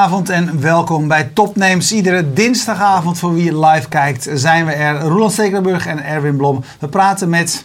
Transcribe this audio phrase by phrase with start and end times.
[0.00, 1.92] Goedenavond en welkom bij Topnames.
[1.92, 5.00] Iedere dinsdagavond voor wie live kijkt zijn we er.
[5.00, 6.64] Roland Stekelenburg en Erwin Blom.
[6.78, 7.64] We praten met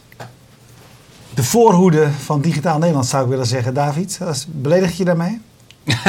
[1.34, 3.74] de voorhoede van Digitaal Nederland zou ik willen zeggen.
[3.74, 5.42] David, beledig je daarmee?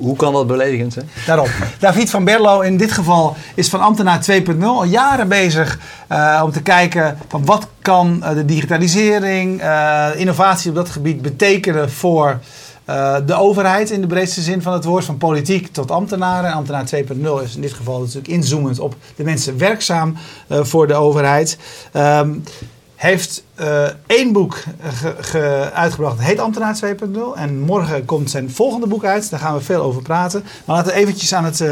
[0.00, 1.08] Hoe kan dat beledigend zijn?
[1.26, 1.48] Daarom.
[1.78, 5.78] David van Berlo in dit geval is van ambtenaar 2.0 al jaren bezig
[6.12, 11.22] uh, om te kijken van wat kan uh, de digitalisering, uh, innovatie op dat gebied
[11.22, 12.38] betekenen voor
[13.26, 16.52] de overheid in de breedste zin van het woord, van politiek tot ambtenaren.
[16.52, 20.16] Ambtenaar 2.0 is in dit geval natuurlijk inzoomend op de mensen werkzaam
[20.48, 21.58] voor de overheid.
[21.96, 22.42] Um,
[23.00, 24.62] heeft uh, één boek
[25.20, 26.16] ge, uitgebracht.
[26.18, 27.18] Het heet Ambtenaar 2.0.
[27.34, 29.30] En morgen komt zijn volgende boek uit.
[29.30, 30.44] Daar gaan we veel over praten.
[30.64, 31.64] Maar laten we eventjes aan het,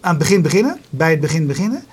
[0.00, 0.80] aan begin beginnen.
[0.90, 1.84] Bij het begin beginnen.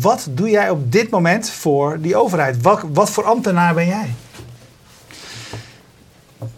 [0.00, 2.62] wat doe jij op dit moment voor die overheid?
[2.62, 4.14] Wat, wat voor ambtenaar ben jij?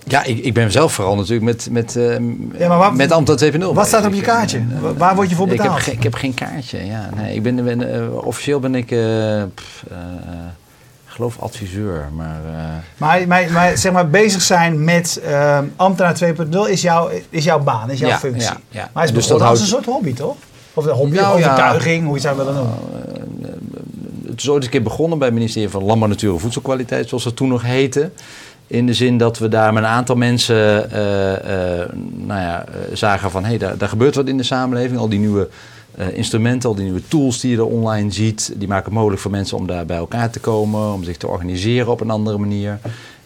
[0.05, 1.93] Ja, ik, ik ben zelf vooral natuurlijk met, met,
[2.59, 3.75] ja, maar wat, met Ambtenaar 2.0.
[3.75, 4.63] Wat staat op je kaartje?
[4.97, 5.79] Waar word je voor betaald?
[5.79, 6.87] Ik heb, ik heb geen kaartje.
[6.87, 8.95] Ja, nee, ik ben, ben officieel ben ik...
[9.55, 9.85] Pff,
[11.05, 12.41] geloof adviseur, maar...
[12.97, 15.21] Maar, maar, maar, zeg maar bezig zijn met
[15.77, 18.43] ambtenaar 2.0 is, jouw is jouw baan, is jouw ja, functie.
[18.43, 18.91] Ja, ja.
[18.93, 20.37] Maar is dus dat als een soort hobby, toch?
[20.75, 22.79] Of een hobby, nou, overtuiging, hoe je zou willen noemen.
[24.27, 27.25] Het is ooit een keer begonnen bij het ministerie van Landbouw, Natuur en Voedselkwaliteit, zoals
[27.25, 28.11] dat toen nog heette.
[28.67, 30.89] In de zin dat we daar met een aantal mensen
[32.27, 33.43] nou ja, zagen van...
[33.43, 34.99] hé, hey, daar, daar gebeurt wat in de samenleving.
[34.99, 35.49] Al die nieuwe
[36.13, 39.31] instrumenten, al die nieuwe tools die je er online ziet, die maken het mogelijk voor
[39.31, 42.79] mensen om daar bij elkaar te komen, om zich te organiseren op een andere manier.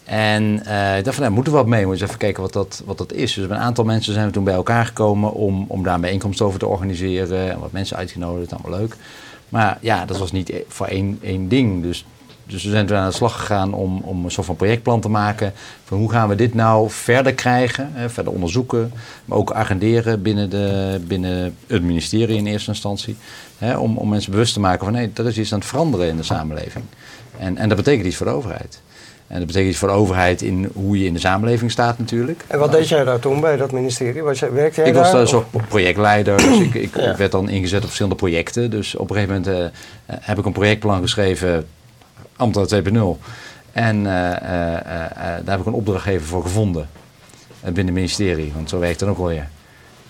[0.03, 2.53] En uh, ik dacht van, nou, moeten we wat mee, we eens even kijken wat
[2.53, 3.33] dat, wat dat is.
[3.33, 6.01] Dus met een aantal mensen zijn we toen bij elkaar gekomen om, om daar een
[6.01, 8.95] bijeenkomst over te organiseren en wat mensen uitgenodigd, allemaal leuk.
[9.49, 11.81] Maar ja, dat was niet voor één, één ding.
[11.81, 12.05] Dus
[12.51, 15.09] dus we zijn toen aan de slag gegaan om, om een soort van projectplan te
[15.09, 15.53] maken.
[15.83, 18.93] Van hoe gaan we dit nou verder krijgen, hè, verder onderzoeken,
[19.25, 23.15] maar ook agenderen binnen, de, binnen het ministerie in eerste instantie.
[23.57, 26.07] Hè, om, om mensen bewust te maken van nee, er is iets aan het veranderen
[26.07, 26.85] in de samenleving.
[27.37, 28.81] En, en dat betekent iets voor de overheid.
[29.27, 32.43] En dat betekent iets voor de overheid in hoe je in de samenleving staat natuurlijk.
[32.47, 34.21] En wat deed jij daar toen bij dat ministerie?
[34.21, 35.03] Was jij, werkte jij ik daar?
[35.03, 38.69] was daar zo projectleider, dus ik, ik, werd dan ingezet op verschillende projecten.
[38.69, 39.73] Dus op een gegeven moment
[40.05, 41.65] uh, heb ik een projectplan geschreven
[42.35, 43.23] Ambtenaar 2.0.
[43.71, 46.89] En uh, daar heb ik een opdrachtgever voor gevonden
[47.59, 49.47] binnen het ministerie, want zo werkt het ook wel weer.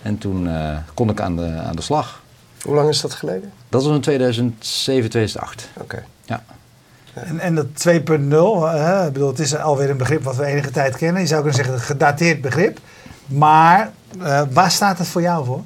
[0.02, 0.50] En toen
[0.94, 2.22] kon ik aan de, aan de slag.
[2.62, 3.52] Hoe lang is dat geleden?
[3.70, 5.70] Dat was in 2007, 2008.
[5.78, 6.04] Oké.
[6.26, 6.44] Ja.
[7.14, 8.02] En, en dat 2.0,
[9.08, 11.22] ik bedoel, het is alweer een begrip wat we enige tijd kennen.
[11.22, 12.80] Je zou kunnen zeggen een gedateerd begrip.
[13.26, 15.64] Maar uh, waar staat het voor jou voor?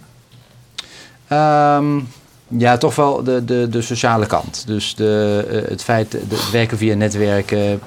[1.38, 2.08] Um,
[2.48, 4.64] ja, toch wel de, de, de sociale kant.
[4.68, 7.80] Dus de, uh, het feit, het werken via netwerken,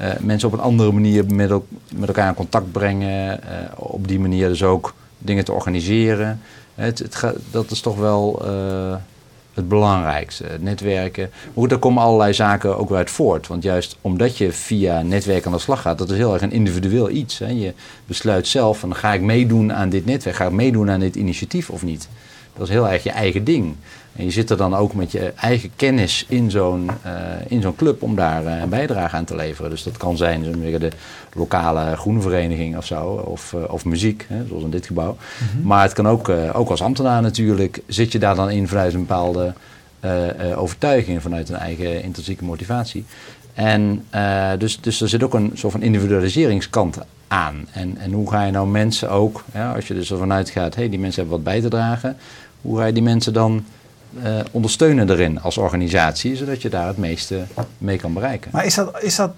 [0.00, 1.50] uh, mensen op een andere manier met,
[1.94, 3.40] met elkaar in contact brengen.
[3.44, 6.40] Uh, op die manier dus ook dingen te organiseren.
[6.74, 8.42] Het, het dat is toch wel
[9.54, 10.44] het belangrijkste.
[10.60, 11.30] Netwerken.
[11.30, 13.46] Maar goed, daar komen allerlei zaken ook uit voort.
[13.46, 16.52] Want juist omdat je via netwerken aan de slag gaat, dat is heel erg een
[16.52, 17.38] individueel iets.
[17.38, 17.48] Hè.
[17.48, 17.72] Je
[18.06, 21.70] besluit zelf van ga ik meedoen aan dit netwerk, ga ik meedoen aan dit initiatief
[21.70, 22.08] of niet.
[22.56, 23.74] Dat is heel erg je eigen ding.
[24.16, 27.12] En je zit er dan ook met je eigen kennis in zo'n uh,
[27.46, 29.70] in zo'n club om daar uh, een bijdrage aan te leveren.
[29.70, 30.90] Dus dat kan zijn de
[31.32, 35.10] lokale groenvereniging of zo, of, uh, of muziek, hè, zoals in dit gebouw.
[35.12, 35.66] Mm -hmm.
[35.66, 39.06] Maar het kan ook, ook als ambtenaar natuurlijk, zit je daar dan in vanuit een
[39.06, 39.54] bepaalde
[40.56, 43.04] overtuiging, vanuit een eigen intrinsieke motivatie.
[43.54, 44.04] En
[44.58, 46.98] dus, dus er zit ook een soort van individualiseringskant
[47.34, 47.66] aan.
[47.72, 50.74] En, en hoe ga je nou mensen ook, ja, als je er zo vanuit gaat,
[50.74, 52.16] hé, hey, die mensen hebben wat bij te dragen,
[52.60, 53.64] hoe ga je die mensen dan
[54.22, 57.44] uh, ondersteunen erin als organisatie, zodat je daar het meeste
[57.78, 58.50] mee kan bereiken.
[58.52, 59.32] Maar is dat, is dat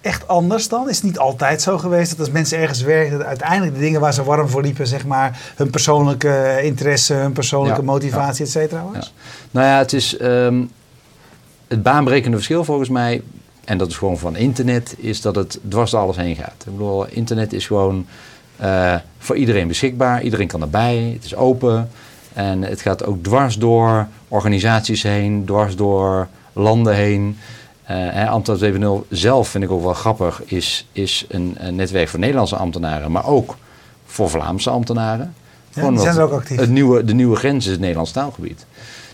[0.00, 0.88] echt anders dan?
[0.88, 4.14] Is het niet altijd zo geweest dat als mensen ergens werken, uiteindelijk de dingen waar
[4.14, 8.50] ze warm voor liepen, zeg maar, hun persoonlijke interesse, hun persoonlijke motivatie, ja.
[8.50, 9.04] et cetera was?
[9.04, 9.22] Ja.
[9.50, 10.70] Nou ja, het is um,
[11.68, 13.22] het baanbrekende verschil volgens mij,
[13.68, 16.64] en dat is gewoon van internet, is dat het dwars door alles heen gaat.
[16.66, 18.06] Ik bedoel, internet is gewoon
[18.60, 21.90] uh, voor iedereen beschikbaar, iedereen kan erbij, het is open.
[22.32, 27.38] En het gaat ook dwars door organisaties heen, dwars door landen heen.
[27.90, 32.18] Uh, Ambtenaar 2.0 zelf vind ik ook wel grappig, is, is een, een, netwerk voor
[32.18, 33.56] Nederlandse ambtenaren, maar ook
[34.06, 35.34] voor Vlaamse ambtenaren.
[35.74, 36.58] Ja, die zijn er ook actief.
[36.58, 38.66] Het nieuwe, de nieuwe grens is het Nederlands taalgebied.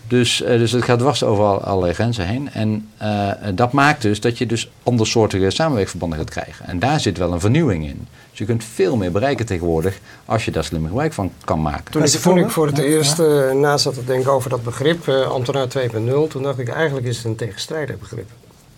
[0.07, 2.49] Dus, uh, dus het gaat dwars over al, allerlei grenzen heen.
[2.51, 6.67] En uh, dat maakt dus dat je dus andersoortige samenwerksverbanden gaat krijgen.
[6.67, 8.07] En daar zit wel een vernieuwing in.
[8.29, 11.91] Dus je kunt veel meer bereiken tegenwoordig als je daar slim gebruik van kan maken.
[11.91, 15.07] Toen ik, toen ik voor het eerst uh, na zat te denken over dat begrip,
[15.07, 15.91] ambtenaar 2.0,
[16.29, 18.29] toen dacht ik eigenlijk is het een tegenstrijdig begrip.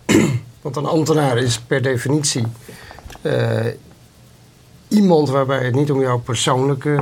[0.62, 2.44] Want een ambtenaar is per definitie
[4.88, 7.00] iemand waarbij het niet om jouw persoonlijke eh,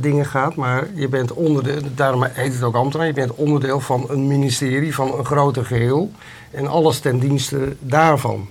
[0.00, 0.54] dingen gaat.
[0.54, 4.94] Maar je bent onderdeel, daarom heet het ook ambtenaar, je bent onderdeel van een ministerie,
[4.94, 6.10] van een groter geheel.
[6.50, 8.48] En alles ten dienste daarvan.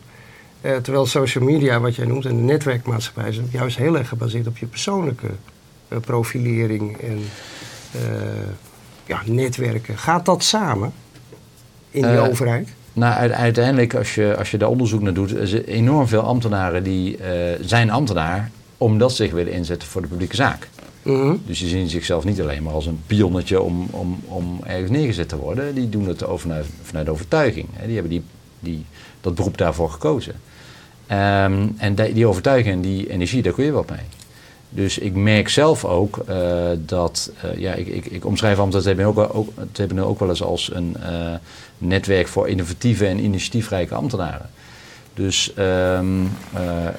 [0.62, 4.48] Eh, terwijl social media, wat jij noemt, en de netwerkmaatschappij, is juist heel erg gebaseerd
[4.48, 5.28] op je persoonlijke
[5.88, 7.20] eh, profilering en
[7.92, 8.02] eh,
[9.06, 9.98] ja, netwerken.
[9.98, 10.92] Gaat dat samen
[11.92, 12.70] in die Eh, overheid?
[12.94, 16.22] Nou, uite- uiteindelijk, als je, als je daar onderzoek naar doet, er zijn enorm veel
[16.22, 20.68] ambtenaren die eh, zijn ambtenaar omdat ze zich willen inzetten voor de publieke zaak.
[21.02, 21.36] Mhm.
[21.46, 25.30] Dus die zien zichzelf niet alleen maar als een pionnetje om, om, om ergens neergezet
[25.30, 25.76] te worden.
[25.76, 27.68] Die doen het vanuit, vanuit overtuiging.
[27.86, 28.24] Die hebben die,
[28.60, 28.86] die,
[29.22, 30.34] dat beroep daarvoor gekozen.
[31.08, 34.00] Ehm, en die, die overtuiging en die energie, daar kun je wat mee.
[34.70, 39.20] Dus ik merk zelf ook eh, dat, eh, ja, ik, ik, ik omschrijf Amsterdam TBN
[39.20, 41.34] ook, ook, TBN ook wel eens als een eh,
[41.78, 44.50] netwerk voor innovatieve en initiatiefrijke ambtenaren.
[45.20, 46.94] Dus, ehm, eh, eh,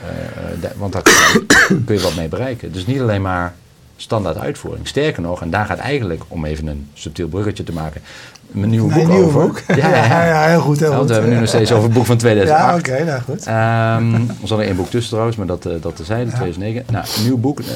[0.63, 1.03] eh, want daar
[1.87, 2.73] kun je wat mee bereiken.
[2.73, 3.55] Dus niet alleen maar
[4.03, 4.89] standaard uitvoering.
[4.89, 8.01] Sterker nog, en daar gaat eigenlijk, om even een subtiel bruggetje te maken,
[8.47, 9.41] mijn nieuwe Nee, boek nieuwe over.
[9.47, 9.63] boek.
[9.69, 10.27] Ja, ja, Ja, ja.
[10.27, 11.09] ja, heel goed, heel Ja, want goed.
[11.09, 12.79] we hebben nu nog steeds over het boek van Ja, 2008.
[12.79, 13.47] oké, nou goed.
[13.47, 16.85] Ehm, er zat er één boek tussen trouwens, maar dat, eh, dat terzijde, 2009.
[16.93, 17.61] Nou, een nieuw boek.
[17.61, 17.67] eh,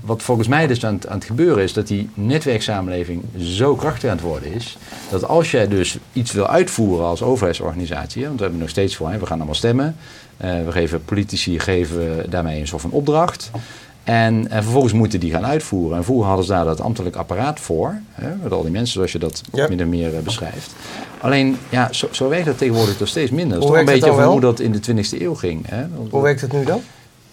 [0.00, 4.10] Wat volgens mij dus aan, het- aan het gebeuren is, dat die netwerksamenleving zo krachtig
[4.10, 4.78] aan het worden is,
[5.10, 9.10] dat als jij dus iets wil uitvoeren als overheidsorganisatie, want we hebben nog steeds voor,
[9.10, 9.96] hè, we gaan allemaal stemmen,
[10.36, 13.50] eh, we geven politici geven daarmee een soort van opdracht.
[14.06, 15.96] En, en vervolgens moeten die gaan uitvoeren.
[15.96, 18.00] En vroeger hadden ze daar dat ambtelijk apparaat voor.
[18.12, 19.68] Hè, met al die mensen zoals je dat Ja.
[19.68, 20.74] min of meer eh, beschrijft.
[21.20, 23.54] Alleen, ja, zo, zo werkt dat tegenwoordig toch steeds minder.
[23.54, 25.68] Dat is toch een beetje van hoe dat in de 20e eeuw ging.
[25.68, 25.84] Hè?
[26.10, 26.80] Hoe werkt het nu dan?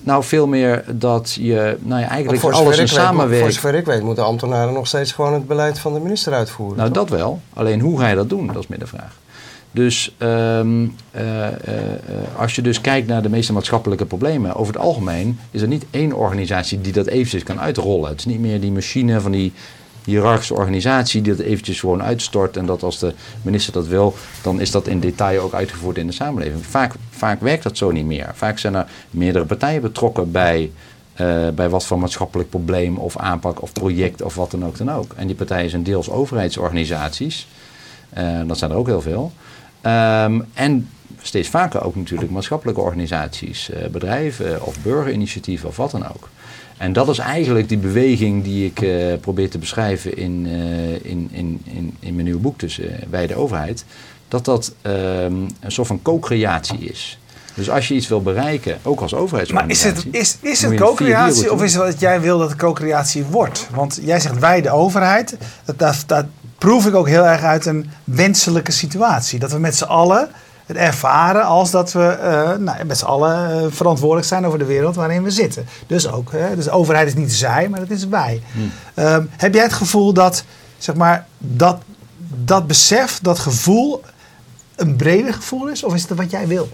[0.04, 3.54] nou, veel meer dat je nou ja, eigenlijk voor alles in weet, voor samenwerking...
[3.54, 6.78] zover ik weet moeten ambtenaren nog steeds gewoon het beleid van de minister uitvoeren.
[6.78, 7.08] Nou, toch?
[7.08, 7.40] dat wel.
[7.54, 9.22] Alleen hoe ga je dat doen, dat is meer de vraag.
[9.74, 11.54] Dus ehm, eh, eh,
[12.38, 15.86] als je dus kijkt naar de meeste maatschappelijke problemen, over het algemeen is er niet
[15.92, 18.10] één organisatie die dat eventjes kan uitrollen.
[18.10, 19.54] Het is niet meer die machine van die
[20.04, 24.60] hiërarchische organisatie die dat eventjes gewoon uitstort en dat als de minister dat wil, dan
[24.60, 26.66] is dat in detail ook uitgevoerd in de samenleving.
[26.66, 28.32] Vaak, vaak werkt dat zo niet meer.
[28.34, 30.72] Vaak zijn er meerdere partijen betrokken bij,
[31.14, 34.92] eh, bij wat voor maatschappelijk probleem of aanpak of project of wat dan ook dan
[34.92, 35.14] ook.
[35.16, 37.48] En die partijen zijn deels overheidsorganisaties.
[38.46, 39.32] Dat zijn er ook heel veel.
[39.84, 40.90] Ehm, en
[41.22, 46.30] steeds vaker ook natuurlijk maatschappelijke organisaties, eh, bedrijven of burgerinitiatieven of wat dan ook.
[46.78, 51.30] En dat is eigenlijk die beweging die ik eh, probeer te beschrijven in, eh, in,
[51.32, 53.86] in, in, in mijn nieuwe boek tussen uh, wij de overheid.
[54.28, 57.18] Dat dat ehm, een soort van co-creatie is.
[57.54, 60.12] Dus als je iets wil bereiken, ook als Maar is overheidsorganisatie...
[60.12, 63.68] het, is, is het co-creatie of is het dat jij wil dat het co-creatie wordt?
[63.72, 65.38] Want jij zegt wij de overheid.
[65.66, 66.26] Dat, dat, dat
[66.64, 69.40] proef ik ook heel erg uit een wenselijke situatie.
[69.40, 70.30] Dat we met z'n allen
[70.66, 74.66] het ervaren als dat we eh, nou, met z'n allen eh, verantwoordelijk zijn over de
[74.66, 75.66] wereld waarin we zitten.
[75.88, 78.42] Dus ook, hè, dus de overheid is niet zij, maar dat is wij.
[78.52, 78.72] Hmm.
[78.94, 80.44] Ehm, heb jij het gevoel dat,
[80.78, 81.82] zeg maar, dat,
[82.44, 84.02] dat besef, dat gevoel
[84.76, 85.84] een breder gevoel is?
[85.84, 86.70] Of is het wat jij wil?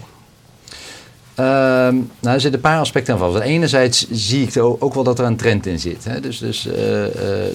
[1.34, 3.38] Ehm, nou, er zitten een paar aspecten aan vast.
[3.38, 6.04] Enerzijds zie ik ook wel dat er een trend in zit.
[6.04, 6.20] Hè?
[6.20, 7.04] Dus, dus eh,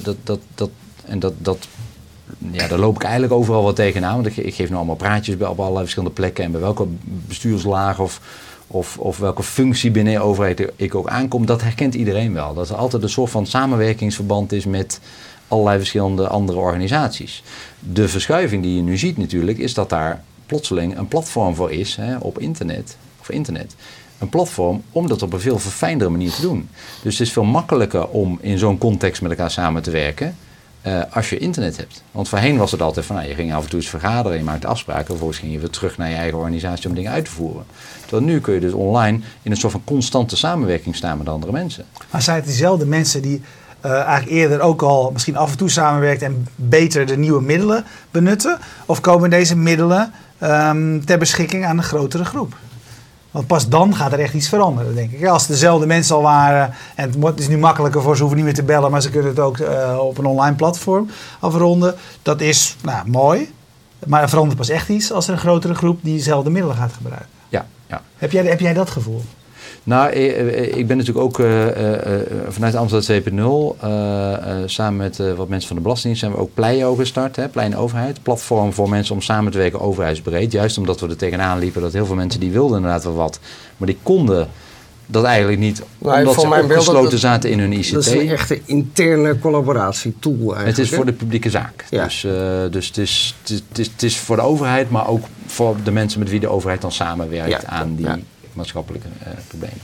[0.04, 0.70] dat, dat, dat,
[1.06, 1.68] en dat, dat,
[2.52, 4.14] ja, daar loop ik eigenlijk overal wat tegenaan.
[4.14, 6.44] Want ik, ik geef nu allemaal praatjes bij, op allerlei verschillende plekken.
[6.44, 6.88] En bij welke
[7.28, 8.22] bestuurslaag of,
[8.68, 11.46] of, of welke functie binnen de overheid ik ook aankom.
[11.46, 12.54] Dat herkent iedereen wel.
[12.54, 15.00] Dat er altijd een soort van samenwerkingsverband is met
[15.48, 17.44] allerlei verschillende andere organisaties.
[17.80, 21.96] De verschuiving die je nu ziet natuurlijk, is dat daar plotseling een platform voor is
[21.96, 22.98] hè, op internet.
[23.20, 23.76] Of internet.
[24.20, 26.70] Een platform om dat op een veel verfijndere manier te doen.
[27.04, 30.36] Dus het is veel makkelijker om in zo'n context met elkaar samen te werken.
[30.88, 32.04] Uh, als je internet hebt.
[32.12, 34.44] Want voorheen was het altijd van, nou, je ging af en toe eens vergaderen, je
[34.44, 37.32] maakte afspraken, vervolgens ging je weer terug naar je eigen organisatie om dingen uit te
[37.32, 37.66] voeren.
[38.02, 41.52] Terwijl nu kun je dus online in een soort van constante samenwerking staan met andere
[41.52, 41.86] mensen.
[42.12, 43.42] Maar zijn het diezelfde mensen die
[43.86, 47.86] uh, eigenlijk eerder ook al misschien af en toe samenwerkt en beter de nieuwe middelen
[48.12, 48.58] benutten?
[48.86, 50.12] Of komen deze middelen
[50.44, 52.56] um, ter beschikking aan een grotere groep?
[53.36, 55.26] Want pas dan gaat er echt iets veranderen, denk ik.
[55.26, 58.46] Als het dezelfde mensen al waren en het is nu makkelijker voor ze, hoeven niet
[58.46, 61.96] meer te bellen, maar ze kunnen het ook uh, op een online platform afronden.
[62.22, 63.54] Dat is nou, mooi,
[64.06, 67.30] maar er verandert pas echt iets als er een grotere groep diezelfde middelen gaat gebruiken.
[67.50, 68.02] Ja, ja.
[68.18, 69.24] Heb, jij, heb jij dat gevoel?
[69.86, 71.72] Nou, ik ben natuurlijk ook uh, uh,
[72.48, 77.36] vanuit Amsterdam 2.0, samen met wat mensen van de Belastingdienst, zijn we ook Pleio gestart,
[77.36, 78.24] hè, Plein Overheid.
[78.24, 80.52] Platform voor mensen om samen te werken overheidsbreed.
[80.52, 83.40] Juist omdat we er tegenaan liepen dat heel veel mensen die wilden inderdaad wel wat,
[83.78, 84.48] maar die konden
[85.06, 87.92] dat eigenlijk niet, nou, omdat ze opgesloten dat, zaten in hun ICT.
[87.92, 90.68] Dat is een echte interne collaboratietool eigenlijk.
[90.68, 91.86] Het is voor de publieke zaak.
[91.90, 92.04] Ja.
[92.04, 92.32] Dus, uh,
[92.72, 96.20] dus het, is, het, is, het is voor de overheid, maar ook voor de mensen
[96.20, 98.20] met wie de overheid dan samenwerkt ja, aan die ja.
[98.56, 99.80] Maatschappelijke eh, problemen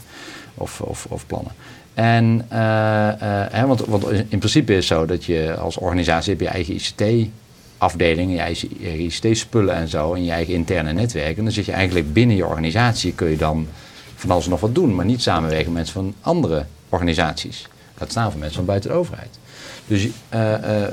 [0.55, 1.51] of, of, of plannen.
[1.93, 6.31] En, eh, eh, hè, want, want in principe is het zo dat je als organisatie
[6.31, 8.69] heb je eigen ICT-afdeling, je eigen
[9.01, 11.37] ICT-spullen en zo, en je eigen interne netwerk.
[11.37, 13.67] En dan zit je eigenlijk binnen je organisatie, kun je dan
[14.15, 17.67] van alles nog wat doen, maar niet samenwerken met mensen van andere organisaties.
[17.97, 19.39] Laat staan van mensen van buiten de overheid.
[19.87, 20.07] Dus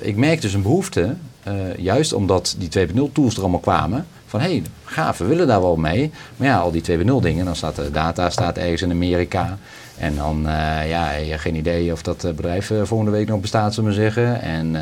[0.01, 1.17] ik merk dus een behoefte,
[1.49, 5.47] eh, juist omdat die 2.0 tools er allemaal kwamen, van hé, hey, gaaf, we willen
[5.47, 6.11] daar wel mee.
[6.37, 9.59] Maar ja, al die 2.0 dingen, dan staat de data staat ergens in Amerika.
[9.99, 13.75] En dan, eh, ja, geen idee of dat eh, bedrijf eh, volgende week nog bestaat,
[13.75, 14.43] zullen we zeggen.
[14.43, 14.75] En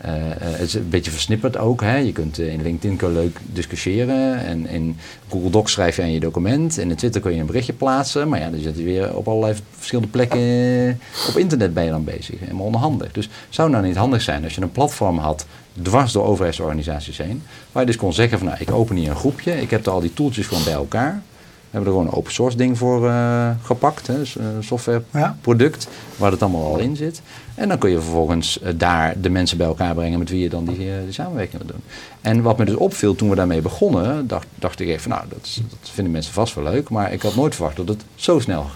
[0.00, 1.80] het is een beetje versnipperd ook.
[1.80, 1.96] Hè?
[1.96, 4.44] Je kunt in LinkedIn kun leuk discussiëren.
[4.44, 4.96] En in
[5.28, 6.78] Google Docs schrijf je aan je document.
[6.78, 8.28] En in Twitter kun je een berichtje plaatsen.
[8.28, 12.04] Maar ja, dan zit je weer op allerlei verschillende plekken op internet ben je dan
[12.04, 12.40] bezig.
[12.40, 13.12] Helemaal onhandig.
[13.12, 15.46] Dus zou nou niet handig zijn als je een platform had
[15.82, 17.42] dwars door overheidsorganisaties heen.
[17.72, 19.60] Waar je dus kon zeggen van nou, ik open hier een groepje.
[19.60, 21.22] Ik heb er al die tooltjes gewoon bij elkaar.
[21.66, 24.06] We hebben er gewoon een open source ding voor eh, gepakt.
[24.06, 27.22] Hè, een softwareproduct waar het allemaal al in zit.
[27.54, 30.48] En dan kun je vervolgens eh, daar de mensen bij elkaar brengen met wie je
[30.48, 31.82] dan die, eh, samenwerking wil doen.
[32.20, 35.60] En wat me dus opviel toen we daarmee begonnen, dacht, dacht ik even, nou, dat,
[35.68, 36.88] dat vinden mensen vast wel leuk.
[36.88, 38.66] Maar ik had nooit verwacht dat het zo snel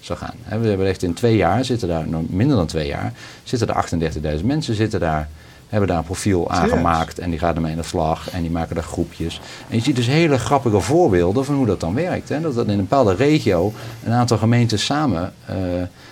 [0.00, 0.60] zou gaan.
[0.60, 4.44] We hebben echt in twee jaar, zitten daar, minder dan twee jaar, zitten er 38.000
[4.44, 5.28] mensen zitten daar
[5.68, 8.74] hebben daar een profiel aangemaakt en die gaan ermee aan de slag en die maken
[8.74, 9.40] daar groepjes.
[9.68, 12.28] En je ziet dus hele grappige voorbeelden van hoe dat dan werkt.
[12.28, 12.40] Hè?
[12.40, 13.72] Dat, dat in een bepaalde regio
[14.04, 15.56] een aantal gemeentes samen eh,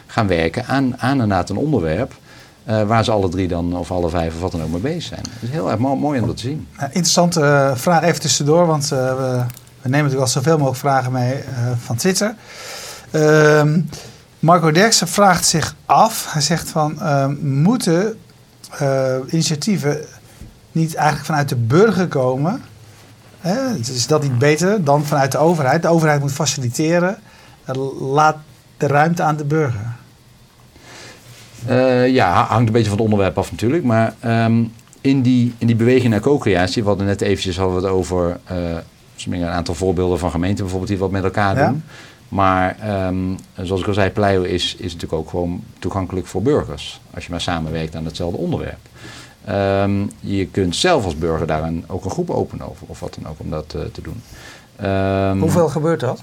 [0.06, 2.12] gaan werken aan, aan inderdaad een onderwerp.
[2.64, 5.02] eh, waar ze alle drie dan, of alle vijf of wat dan ook mee bezig
[5.02, 5.20] zijn.
[5.32, 6.66] Het is heel erg mo- mooi om dat te zien.
[6.76, 8.96] Nou, interessante eh, vraag even tussendoor, want we,
[9.82, 11.34] we nemen natuurlijk al zoveel mogelijk vragen mee
[11.84, 12.34] van Twitter.
[13.10, 13.80] Ehm,
[14.38, 18.18] Marco Derksen vraagt zich af, hij zegt van, ehm, moeten
[18.78, 20.00] eh, initiatieven
[20.72, 22.62] niet eigenlijk vanuit de burger komen?
[23.40, 23.74] Hè?
[23.76, 25.82] Is dat niet beter dan vanuit de overheid?
[25.82, 27.16] De overheid moet faciliteren,
[27.64, 28.36] Eh, laat
[28.76, 29.86] de ruimte aan de burger.
[31.66, 33.84] Eh, ja, ha- hangt een beetje van het onderwerp af natuurlijk.
[33.84, 34.64] Maar ehm,
[35.00, 38.38] in, die, in die beweging naar co-creatie, we hadden net eventjes hadden we het over
[38.44, 38.56] eh,
[39.30, 41.74] een aantal voorbeelden van gemeenten bijvoorbeeld die wat met elkaar Ja.
[42.32, 47.00] Maar ehm, zoals ik al zei, Pleio is, is natuurlijk ook gewoon toegankelijk voor burgers.
[47.14, 48.78] Als je maar samenwerkt aan hetzelfde onderwerp.
[49.44, 53.18] Ehm, je kunt zelf als burger daar een, ook een groep openen of, of wat
[53.20, 54.22] dan ook om dat eh, te doen.
[54.76, 56.22] Ehm, Hoeveel gebeurt dat?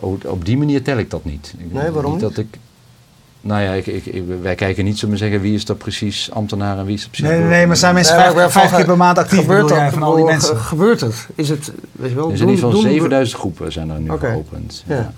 [0.00, 1.54] op, op die manier tel ik dat niet.
[1.58, 2.20] Ik Nee, waarom niet?
[2.20, 2.58] Dat ik,
[3.40, 6.78] nou ja, ik, ik, wij kijken niet zo maar zeggen wie is dat precies ambtenaar
[6.78, 9.18] en wie is dat precies Nee, nee, maar zijn mensen Nee, vijf, keer per maand
[9.18, 9.92] actief Gebeurt dat?
[9.92, 10.56] van al die Ge- mensen?
[10.56, 11.26] Gebeurt het?
[11.34, 14.10] Is het, weet je wel, Er zijn iets van doen- 7000 groepen zijn er nu
[14.18, 14.84] geopend.
[14.86, 14.94] Ja.
[14.96, 15.12] Ja.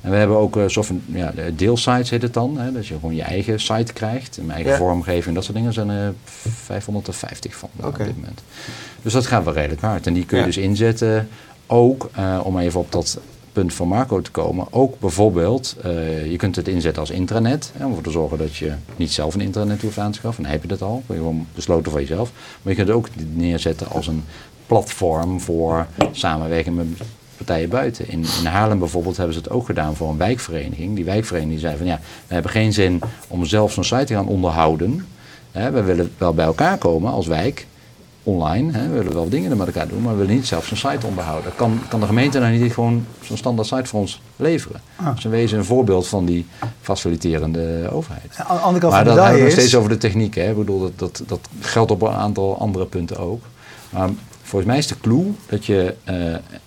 [0.00, 2.58] En we hebben ook uh, software, ja, de deelsites heet het dan.
[2.58, 4.36] Hè, dat je gewoon je eigen site krijgt.
[4.36, 4.76] Een eigen Ja.
[4.76, 5.68] vormgeving, dat soort dingen.
[5.70, 6.14] Er zijn er
[6.64, 8.40] 550 van eh, op dit moment.
[9.02, 10.06] Dus dat gaat wel redelijk hard.
[10.06, 10.48] En die kun je Ja.
[10.48, 11.28] dus inzetten.
[11.66, 13.18] Ook, eh, om even op dat
[13.56, 14.66] punt van Marco te komen.
[14.70, 17.72] Ook bijvoorbeeld, eh, je kunt het inzetten als intranet.
[17.76, 20.42] Hè, om ervoor te zorgen dat je niet zelf een intranet hoeft aan te schaffen.
[20.42, 21.02] Dan heb je dat al.
[21.06, 22.32] Ben je gewoon besloten voor jezelf.
[22.62, 24.24] Maar je kunt het ook neerzetten als een
[24.66, 26.86] platform voor samenwerking met
[27.36, 28.08] partijen buiten.
[28.08, 30.94] In, in Haarlem bijvoorbeeld hebben ze het ook gedaan voor een wijkvereniging.
[30.94, 34.28] Die wijkvereniging zei van ja, we hebben geen zin om zelf zo'n site te gaan
[34.28, 35.06] onderhouden.
[35.52, 37.66] Hè, we willen wel bij elkaar komen als wijk,
[38.26, 38.72] online.
[38.72, 41.06] Hè, we willen wel dingen met elkaar doen, maar we willen niet zelf zo'n site
[41.06, 41.52] onderhouden.
[41.56, 44.80] Kan, kan de gemeente nou niet gewoon zo'n standaard site voor ons leveren?
[44.96, 45.14] Ah.
[45.14, 46.46] Dus in wezen een voorbeeld van die
[46.80, 48.36] faciliterende overheid.
[48.46, 50.34] Aan de andere kant Maar van de dat hebben we nog steeds over de techniek.
[50.34, 50.50] Hè.
[50.50, 53.42] Ik bedoel, dat, dat, dat geldt op een aantal andere punten ook.
[53.90, 54.08] Maar
[54.42, 55.94] volgens mij is de clue dat je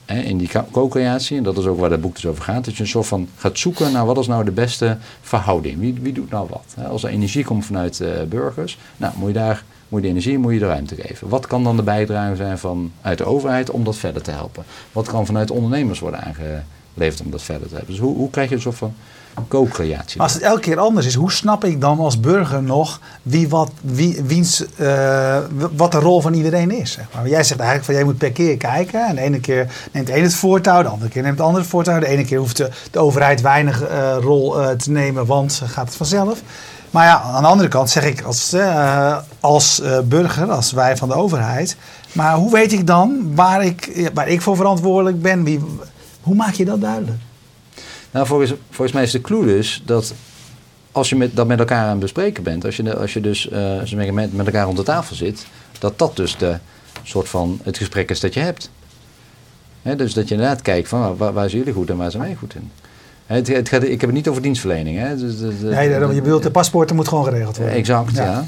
[0.06, 2.66] eh, in die co- co-creatie, en dat is ook waar het boek dus over gaat,
[2.66, 5.80] dat je een soort van gaat zoeken naar wat is nou de beste verhouding.
[5.80, 6.86] Wie, wie doet nou wat?
[6.88, 10.38] Als er energie komt vanuit eh, burgers, nou moet je daar moet je de energie
[10.38, 11.30] moet je de ruimte geven.
[11.30, 14.64] Wat kan dan de bijdrage zijn van, uit de overheid om dat verder te helpen?
[14.92, 17.92] Wat kan vanuit de ondernemers worden aangeleverd om dat verder te helpen?
[17.92, 18.94] Dus hoe, hoe krijg je een soort van
[19.48, 20.22] co-creatie?
[20.22, 23.72] Als het elke keer anders is, hoe snap ik dan als burger nog wie wat,
[23.82, 25.38] wie, wiens, eh,
[25.76, 26.98] wat de rol van iedereen is?
[27.14, 27.28] Maar.
[27.28, 29.08] Jij zegt eigenlijk van jij moet per keer kijken.
[29.08, 31.62] En de ene keer neemt de een het voortouw, de andere keer neemt de ander
[31.62, 32.00] het voortouw.
[32.00, 35.86] De ene keer hoeft de, de overheid weinig eh, rol eh, te nemen, want gaat
[35.86, 36.42] het vanzelf.
[36.92, 40.98] Maar ja, aan de andere kant zeg ik als, eh, als eh, burger, als wij
[40.98, 41.78] van de overheid.
[42.12, 45.44] Maar hoe weet ik dan waar ik, waar ik voor verantwoordelijk ben?
[45.44, 45.60] Wie,
[46.22, 47.18] hoe maak je dat duidelijk?
[48.12, 50.14] Nou, volgens, volgens mij is de clue dus dat
[50.92, 53.44] als je met, dat met elkaar aan het bespreken bent, als je, als je dus
[53.84, 55.46] je met, elkaar rond de tafel zit,
[55.80, 56.58] dat dat dus de
[57.04, 58.70] soort van het gesprek is dat je hebt.
[59.82, 62.36] Dus dat je inderdaad kijkt van waar, waar zijn jullie goed en waar zijn wij
[62.36, 62.72] goed in.
[63.30, 64.98] Hè, Het, het gaat, ik heb het niet over dienstverlening.
[65.00, 65.16] Hè.
[65.18, 67.76] Dus, de- de- Nee, de- je bedoelt de paspoorten moet gewoon geregeld worden.
[67.76, 68.46] Exact, ja.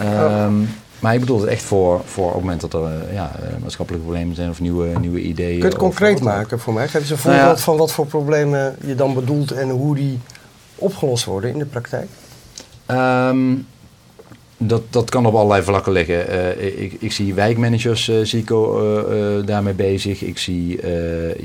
[0.00, 0.24] Ja.
[0.44, 0.52] Ehm,
[1.00, 3.48] maar ik bedoel het echt voor, voor op het moment dat er eh, ja, eh,
[3.62, 5.48] maatschappelijke problemen zijn of nieuwe, nieuwe ideeën.
[5.52, 6.88] Kun je het concreet maken voor mij?
[6.88, 7.40] Geef eens een Nou ja.
[7.40, 10.18] voorbeeld van wat voor problemen je dan bedoelt en hoe die
[10.74, 12.08] opgelost worden in de praktijk.
[12.86, 13.54] Ehm,
[14.56, 16.28] dat, dat kan op allerlei vlakken liggen.
[16.28, 20.22] Eh, ik, ik zie wijkmanagers eh, zie ik, eh, eh, daarmee bezig.
[20.22, 20.90] Ik zie, eh,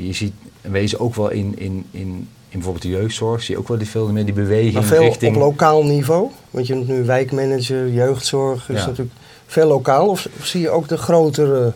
[0.07, 3.67] je ziet wezen ook wel in, in, in, in bijvoorbeeld de jeugdzorg, zie je ook
[3.67, 5.35] wel die veel meer die beweging Maar veel richting...
[5.35, 6.27] op lokaal niveau.
[6.49, 8.69] Want je noemt nu wijkmanager, jeugdzorg.
[8.69, 8.85] is Ja.
[8.87, 9.15] natuurlijk
[9.47, 10.07] veel lokaal.
[10.07, 11.73] Of, of zie je ook de grotere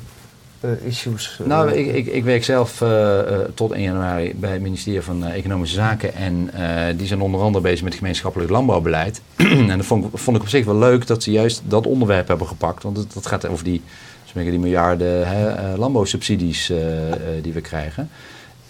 [0.59, 1.37] eh, issues?
[1.41, 3.19] eh, Nou, ik, ik, ik werk zelf eh,
[3.53, 6.15] tot 1 januari bij het ministerie van Economische Zaken.
[6.15, 6.49] En
[6.97, 9.21] die zijn onder andere bezig met gemeenschappelijk landbouwbeleid.
[9.69, 12.27] en dat vond, ik- vond ik op zich wel leuk dat ze juist dat onderwerp
[12.27, 12.83] hebben gepakt.
[12.83, 13.81] Want het, dat gaat over die,
[14.33, 16.71] die miljarden hè, landbouwsubsidies
[17.41, 18.09] die we krijgen.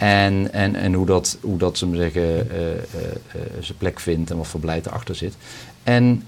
[0.04, 2.74] En, en, en hoe dat, hoe dat ze zeggen, eh, eh,
[3.32, 5.36] eh, zijn plek vindt en wat voor beleid erachter zit.
[5.82, 6.22] En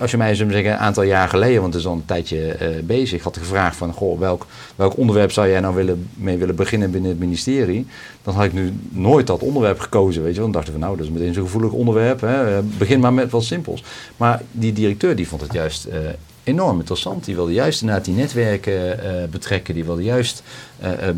[0.00, 2.68] als je mij zeggen, een aantal jaar geleden, want het is al een tijdje eh,
[2.82, 4.46] bezig, had gevraagd van, goh, welk,
[4.76, 7.86] welk onderwerp zou jij nou willen, mee willen beginnen binnen het ministerie?
[8.22, 10.40] Dan had ik nu nooit dat onderwerp gekozen, weet je.
[10.40, 12.62] Dan dachten we, nou, dat is meteen zo'n gevoelig onderwerp, hè.
[12.62, 13.84] Begin maar met wat simpels.
[14.16, 15.88] Maar die directeur, die vond het juist
[16.46, 17.24] enorm interessant.
[17.24, 20.42] Die wilde juist inderdaad die netwerken eh, betrekken, die wilde juist
[20.78, 21.14] eh, eh,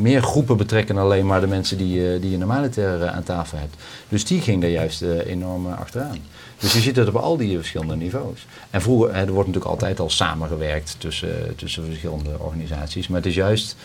[0.00, 3.58] meer groepen betrekken dan alleen maar de mensen die, die je normaliter eh, aan tafel
[3.58, 3.74] hebt.
[4.08, 6.18] Dus die ging daar juist enorm achteraan.
[6.58, 8.46] Dus je ziet het op al die verschillende niveaus.
[8.70, 13.08] En vroeger, er wordt natuurlijk altijd al samengewerkt tussen, tussen verschillende organisaties.
[13.08, 13.76] Maar het is juist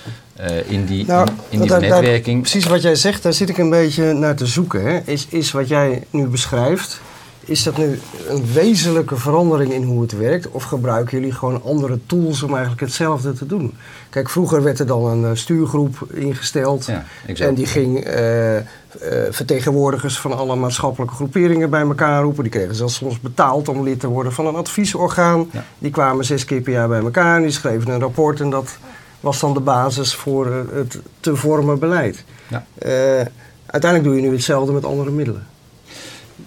[0.68, 2.42] in die, Nou, in, in die daar- daar- netwerking.
[2.42, 4.84] precies wat jij zegt, daar zit ik een beetje naar te zoeken.
[4.86, 5.00] Hè.
[5.06, 7.02] Is, is wat jij nu beschrijft,
[7.50, 10.50] is dat nu een wezenlijke verandering in hoe het werkt?
[10.50, 13.74] Of gebruiken jullie gewoon andere tools om eigenlijk hetzelfde te doen?
[14.10, 16.86] Kijk, vroeger werd er dan een eh, stuurgroep ingesteld.
[16.86, 17.04] Ja.
[17.36, 18.64] En die ging eh, eh,
[19.30, 22.44] vertegenwoordigers van alle maatschappelijke groeperingen bij elkaar roepen.
[22.44, 25.50] Die kregen zelfs soms betaald om lid te worden van een adviesorgaan.
[25.52, 25.64] Ja.
[25.78, 28.40] Die kwamen zes keer per jaar bij elkaar en die schreven een rapport.
[28.40, 28.78] En dat
[29.20, 32.24] was dan de basis voor het te vormen beleid.
[32.48, 32.66] Ja.
[33.66, 35.48] Uiteindelijk doe je nu hetzelfde met andere middelen.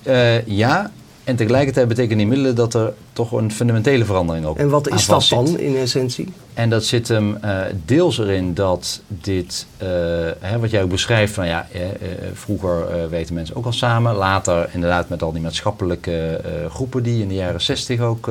[0.03, 0.91] Eh, ja,
[1.25, 5.07] en tegelijkertijd betekenen die middelen dat er toch een fundamentele verandering ook En wat is
[5.07, 6.29] dat dan in essentie?
[6.55, 9.89] En dat zit hem eh, deels erin dat dit, eh,
[10.39, 11.91] hè, wat jij ook beschrijft, van ja, eh, eh,
[12.33, 14.15] vroeger weten mensen ook al samen.
[14.15, 18.31] Later inderdaad met al die maatschappelijke groepen die in de jaren zestig ook,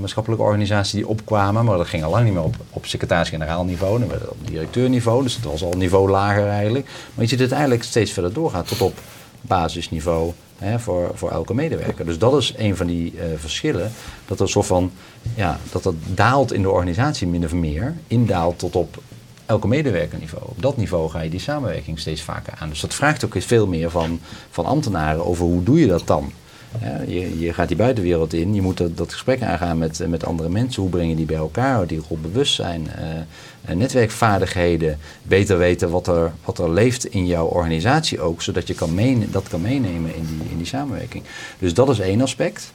[0.00, 1.64] maatschappelijke organisaties die opkwamen.
[1.64, 4.46] Maar dat ging al lang niet meer op, op secretaris-generaal niveau, dan werd het op
[4.46, 5.22] directeurniveau.
[5.22, 6.84] Dus het was al een niveau lager eigenlijk.
[6.84, 8.98] Maar je ziet het eigenlijk steeds verder doorgaan tot op
[9.40, 10.32] basisniveau
[10.80, 12.04] voor, voor elke medewerker.
[12.04, 13.92] Dus dat is een van die eh, verschillen.
[14.26, 14.92] Dat er soort van,
[15.34, 17.94] ja, dat dat daalt in de organisatie min of meer.
[18.06, 19.02] Indaalt tot op
[19.46, 20.44] elke medewerkerniveau.
[20.48, 22.68] Op dat niveau ga je die samenwerking steeds vaker aan.
[22.68, 24.20] Dus dat vraagt ook veel meer van,
[24.50, 26.32] van ambtenaren over hoe doe je dat dan.
[26.80, 30.08] Ja, je, je gaat die buitenwereld in, je moet dat, dat gesprek aangaan met, eh,
[30.08, 30.82] met andere mensen.
[30.82, 31.86] Hoe breng je die bij elkaar?
[31.86, 34.98] Die rolbewustzijn, eh, netwerkvaardigheden.
[35.22, 39.28] Beter weten wat er, wat er leeft in jouw organisatie ook, zodat je kan meen,
[39.30, 41.24] dat kan meenemen in die, in die samenwerking.
[41.58, 42.72] Dus dat is één aspect.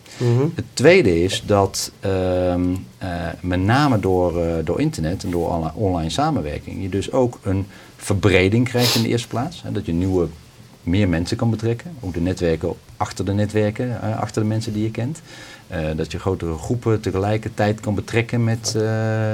[0.55, 2.61] Het tweede is dat ehm,
[2.97, 3.09] eh,
[3.41, 7.65] met name door, door internet en door online samenwerking je dus ook een
[7.97, 9.61] verbreding krijgt in de eerste plaats.
[9.63, 10.27] Hè, dat je nieuwe,
[10.87, 11.91] meer mensen kan betrekken.
[11.99, 15.21] Ook de netwerken achter de netwerken, eh, achter de mensen die je kent.
[15.67, 19.33] Eh, dat je grotere groepen tegelijkertijd kan betrekken met eh,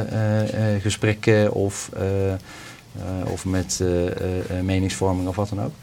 [0.82, 1.89] gesprekken of,
[3.32, 3.84] of met
[4.63, 5.74] meningsvorming of wat dan ook.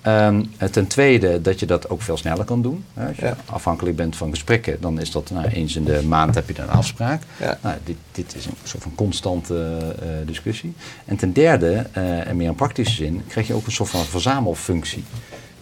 [0.00, 0.38] Eh,
[0.70, 2.84] ten tweede dat je dat ook veel sneller kan doen.
[2.94, 3.06] Hè.
[3.08, 3.36] Als je Ja.
[3.46, 6.64] afhankelijk bent van gesprekken, dan is dat nou, eens in de maand heb je dan
[6.64, 7.22] een afspraak.
[7.36, 7.58] Ja.
[7.62, 10.74] Nou, dit, dit is een soort van constante eh, discussie.
[11.04, 14.04] En ten derde, eh, en meer in praktische zin, krijg je ook een soort van
[14.04, 15.04] verzamelfunctie.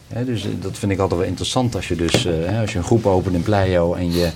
[0.09, 2.27] Hè, dus eh, dat vind ik altijd wel interessant als je dus
[2.61, 4.31] als je een groep opent in Pleio en je,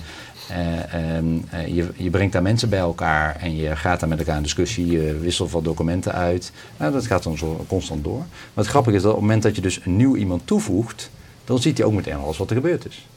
[0.47, 4.19] eh, ehm, eh, je, je brengt daar mensen bij elkaar en je gaat daar met
[4.19, 6.51] elkaar in discussie, je wisselt wat documenten uit.
[6.77, 8.17] Nou, dat gaat dan zo constant door.
[8.17, 11.09] Maar het grappige is dat op het moment dat je dus een nieuw iemand toevoegt,
[11.45, 13.07] dan ziet hij ook meteen alles wat er gebeurd is.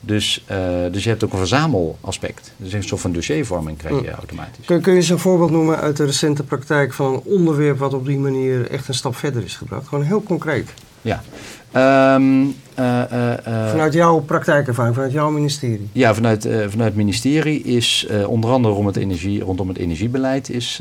[0.00, 0.58] Dus, eh,
[0.90, 2.52] dus je hebt ook een verzamelaspect.
[2.56, 4.64] Dus een soort van dossiervorming krijg je automatisch.
[4.64, 7.94] Kun, kun je eens een voorbeeld noemen uit de recente praktijk van een onderwerp wat
[7.94, 9.88] op die manier echt een stap verder is gebracht?
[9.88, 10.72] Gewoon heel concreet.
[11.02, 11.22] Ja.
[11.72, 15.88] Ehm, eh, eh, eh, Vanuit jouw praktijkervaring, vanuit jouw ministerie.
[15.92, 20.80] Ja, vanuit, vanuit het ministerie is onder andere rondom het, energie, rondom het energiebeleid is,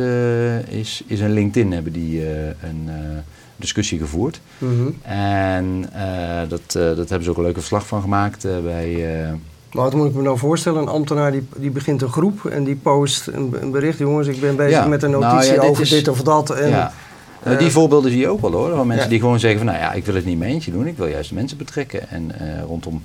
[0.69, 2.21] is, is een LinkedIn hebben die
[2.62, 2.89] een
[3.56, 4.41] discussie gevoerd.
[4.58, 5.12] Mhm.
[5.12, 5.89] En
[6.48, 9.06] dat, dat hebben ze ook een leuke verslag van gemaakt bij...
[9.71, 10.82] Maar wat moet ik me nou voorstellen?
[10.82, 13.98] Een ambtenaar die, die begint een groep en die post een, een bericht.
[13.98, 16.21] Jongens, ik ben bezig Ja, met een nou notitie ja, dit over is- dit of
[16.21, 16.50] dat.
[16.50, 16.93] En ja.
[17.45, 18.75] Nou, die Eh, voorbeelden zie je ook wel hoor.
[18.75, 19.12] Van mensen Ja.
[19.12, 20.88] die gewoon zeggen van nou ja, ik wil het niet mijn eentje doen.
[20.88, 22.10] Ik wil juist mensen betrekken.
[22.10, 23.03] En eh, rondom...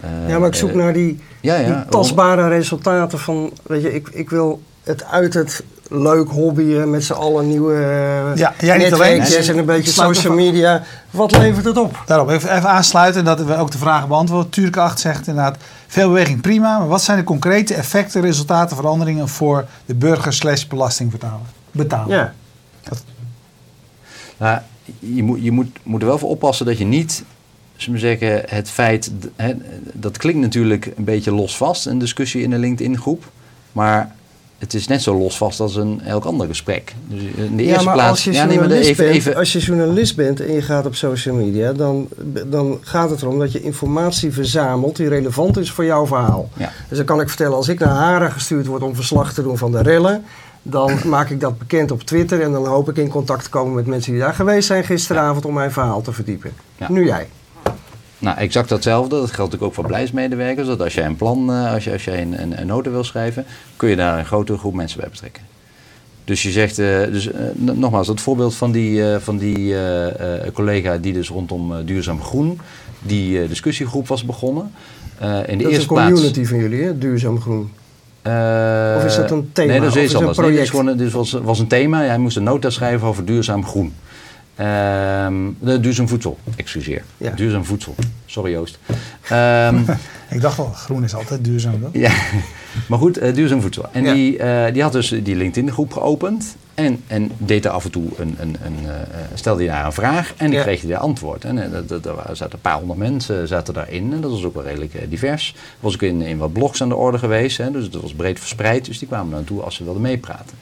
[0.00, 3.52] eh, ja, maar ik zoek eh, naar die, ja, ja, die rond- tastbare resultaten van,
[3.62, 8.36] weet je, ik, ik wil het uit het leuk hobbyen met z'n allen nieuwe eh,
[8.36, 9.18] Ja, jij niet alleen.
[9.18, 10.82] netwerkjes en een beetje social media.
[11.10, 12.02] Wat levert het op?
[12.06, 14.50] Daarop even, even aansluiten dat we ook de vragen beantwoorden.
[14.50, 19.28] Turk 8 zegt inderdaad, veel beweging prima, maar wat zijn de concrete effecten, resultaten, veranderingen
[19.28, 21.38] voor de burger slash belastingbetaler?
[21.70, 22.16] Betalen.
[22.16, 22.32] Ja.
[24.40, 24.60] Nou,
[24.98, 27.24] je moet, je moet, moet er wel voor oppassen dat je niet,
[27.76, 29.54] zullen we zeggen, het feit, hè,
[29.92, 33.30] dat klinkt natuurlijk een beetje losvast, een discussie in een LinkedIn-groep,
[33.72, 34.14] maar
[34.58, 36.94] het is net zo losvast als een elk ander gesprek.
[37.08, 39.16] Dus in de ja, eerste maar plaats, als je, ja, nee, maar journalist even, bent,
[39.16, 42.08] even, als je journalist bent en je gaat op social media, dan,
[42.46, 46.48] dan gaat het erom dat je informatie verzamelt die relevant is voor jouw verhaal.
[46.56, 46.72] ja.
[46.88, 49.58] Dus dan kan ik vertellen, als ik naar Haren gestuurd word om verslag te doen
[49.58, 50.24] van de rellen,
[50.62, 53.74] dan maak ik dat bekend op Twitter en dan hoop ik in contact te komen
[53.74, 56.52] met mensen die daar geweest zijn gisteravond om mijn verhaal te verdiepen.
[56.76, 56.90] Ja.
[56.90, 57.28] Nu jij.
[58.18, 59.08] Nou, exact datzelfde.
[59.08, 60.66] Dat geldt natuurlijk ook voor beleidsmedewerkers.
[60.66, 63.04] Dat als jij een plan, eh, als, je, als jij een, een, een nota wil
[63.04, 63.44] schrijven,
[63.76, 65.42] kun je daar een grotere groep mensen bij betrekken.
[66.24, 69.74] Dus je zegt, eh, dus, eh, nogmaals, dat voorbeeld van die, van die
[70.52, 72.60] collega die dus rondom duurzaam groen,
[73.02, 74.70] die discussiegroep was begonnen.
[75.20, 76.12] Eh, in de Dat is een plaats.
[76.12, 76.98] community van jullie, hè?
[76.98, 77.70] duurzaam groen.
[78.22, 79.70] Eh, Of is dat een thema?
[79.70, 80.38] Nee, dat is iets anders.
[80.38, 82.00] Dit is gewoon, dit was, was een thema.
[82.02, 83.94] Hij moest een nota schrijven over duurzaam groen.
[84.60, 87.02] Ehm, de duurzaam voedsel, excuseer.
[87.16, 87.30] Ja.
[87.30, 87.94] Duurzaam voedsel.
[88.26, 88.78] Sorry Joost.
[89.28, 89.78] Ehm,
[90.30, 91.80] Ik dacht al, groen is altijd duurzaam.
[91.80, 91.90] toch?
[91.92, 92.12] ja,
[92.88, 93.84] maar goed, eh, duurzaam voedsel.
[93.92, 94.12] En Ja.
[94.12, 96.56] die, eh, die had dus die LinkedIn-groep geopend.
[96.74, 98.92] En, en deed er af en toe een, een, een, eh,
[99.34, 100.62] stelde daar een vraag en die Ja.
[100.64, 101.44] kreeg hij daar antwoord.
[101.44, 101.84] En er
[102.32, 104.12] zaten een paar honderd mensen zaten daarin.
[104.12, 105.54] En dat was ook wel redelijk divers.
[105.80, 107.58] Was ook in, in wat blogs aan de orde geweest.
[107.58, 108.84] Hè, dus dat was breed verspreid.
[108.84, 110.56] Dus die kwamen naartoe als ze wilden meepraten.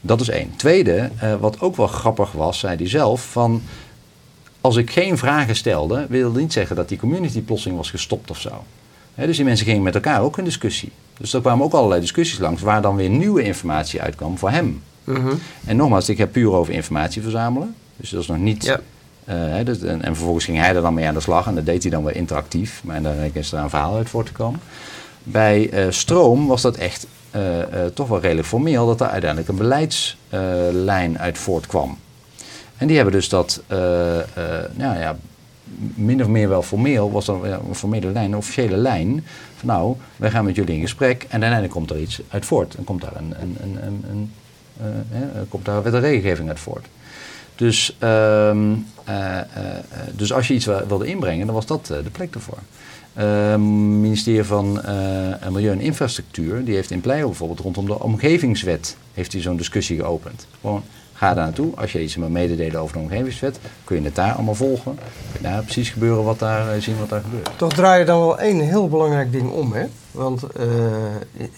[0.00, 0.52] Dat is één.
[0.56, 3.62] Tweede, eh, wat ook wel grappig was, zei hij zelf, van
[4.60, 8.40] als ik geen vragen stelde, wilde niet zeggen dat die community plotseling was gestopt of
[8.40, 8.64] zo.
[9.14, 10.92] Dus die mensen gingen met elkaar ook in discussie.
[11.18, 14.82] Dus er kwamen ook allerlei discussies langs waar dan weer nieuwe informatie uitkwam voor hem.
[15.04, 15.34] Mhm.
[15.66, 17.74] En nogmaals, ik heb puur over informatie verzamelen.
[17.96, 18.64] Dus dat is nog niet.
[18.64, 18.80] Ja.
[19.24, 21.66] eh, dus- en, en vervolgens ging hij er dan mee aan de slag en dat
[21.66, 22.80] deed hij dan weer interactief.
[22.84, 24.60] Maar daar is er een verhaal uit voor te komen.
[25.22, 29.50] Bij eh, stroom was dat echt eh, eh, toch wel redelijk formeel dat er uiteindelijk
[29.50, 31.98] een beleidslijn uit voortkwam.
[32.76, 33.78] En die hebben dus dat, eh,
[34.72, 35.16] nou ja,
[35.94, 39.24] min of meer wel formeel, was dan een formele lijn, een officiële lijn.
[39.56, 42.74] Van nou, wij gaan met jullie in gesprek en uiteindelijk komt er iets uit voort.
[42.74, 44.30] En komt daar een, een, een, een,
[45.48, 46.86] komt daar wet en regelgeving uit voort.
[47.58, 49.44] Dus, ehm, eh, eh, eh,
[50.12, 52.58] dus als je iets wilde inbrengen, dan was dat de plek ervoor.
[53.24, 58.96] Het ministerie van eh, Milieu en Infrastructuur, die heeft in Pleio bijvoorbeeld rondom de omgevingswet,
[59.14, 60.46] heeft zo'n discussie geopend.
[60.60, 61.72] Gewoon, ga daar naartoe.
[61.76, 64.94] Als je iets wil mededelen over de omgevingswet, kun je het daar allemaal volgen.
[64.94, 67.50] Kun je daar precies gebeuren wat daar, eh, zien wat daar gebeurt.
[67.56, 69.86] Toch draai je dan wel één heel belangrijk ding om, hè?
[70.10, 70.66] Want eh,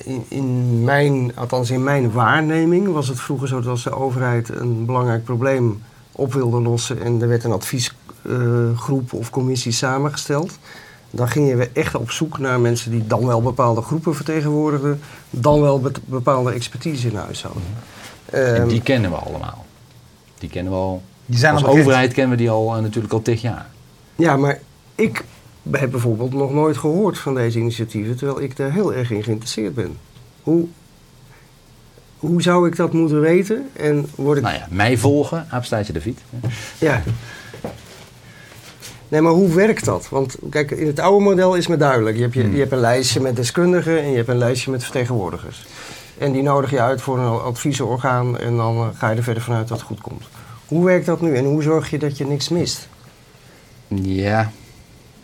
[0.04, 4.48] in, in mijn, althans in mijn waarneming, was het vroeger zo dat als de overheid
[4.48, 10.58] een belangrijk probleem op wilde lossen en er werd een adviesgroep of commissie samengesteld,
[11.10, 15.60] dan gingen we echt op zoek naar mensen die dan wel bepaalde groepen vertegenwoordigden, dan
[15.60, 17.62] wel be- bepaalde expertise in huis hadden.
[18.24, 19.66] En Ehm, die kennen we allemaal.
[20.38, 21.02] Die kennen we al.
[21.26, 23.66] Die zijn Als al overheid kennen we die al eh, natuurlijk al tig jaar.
[24.16, 24.58] Ja, maar
[24.94, 25.24] ik
[25.70, 29.74] heb bijvoorbeeld nog nooit gehoord van deze initiatieven, terwijl ik daar heel erg in geïnteresseerd
[29.74, 29.96] ben.
[30.42, 30.66] Hoe,
[32.18, 33.68] hoe zou ik dat moeten weten?
[33.72, 34.42] En word ik.
[34.44, 36.20] Nou ja, mij volgen, aapstaatje de fiet.
[36.78, 37.02] Ja.
[39.10, 40.08] Nee, maar hoe werkt dat?
[40.08, 42.16] Want kijk, in het oude model is me duidelijk.
[42.16, 42.52] Je hebt, je, Hmm.
[42.52, 45.66] je hebt een lijstje met deskundigen en je hebt een lijstje met vertegenwoordigers.
[46.18, 49.42] En die nodig je uit voor een adviesorgaan en dan eh, ga je er verder
[49.42, 50.24] vanuit dat het goed komt.
[50.66, 52.88] Hoe werkt dat nu en hoe zorg je dat je niks mist?
[53.88, 54.50] Ja,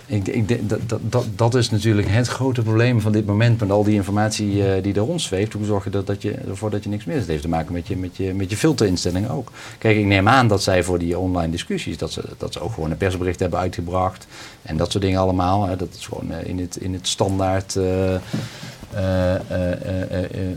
[0.06, 3.84] ik, ik, dat, dat, dat, is natuurlijk het grote probleem van dit moment met al
[3.84, 5.52] die informatie eh, die er rondzweeft.
[5.52, 7.18] Hoe zorg je dat, dat je ervoor dat je niks mist?
[7.18, 9.52] Het heeft te maken met je, met je, met je filterinstellingen ook.
[9.78, 12.72] Kijk, ik neem aan dat zij voor die online discussies, dat ze, dat ze ook
[12.72, 14.26] gewoon een persbericht hebben uitgebracht.
[14.62, 15.66] En dat soort dingen allemaal.
[15.66, 15.76] Hè.
[15.76, 17.82] Dat is gewoon eh, in, het, in het standaard, eh,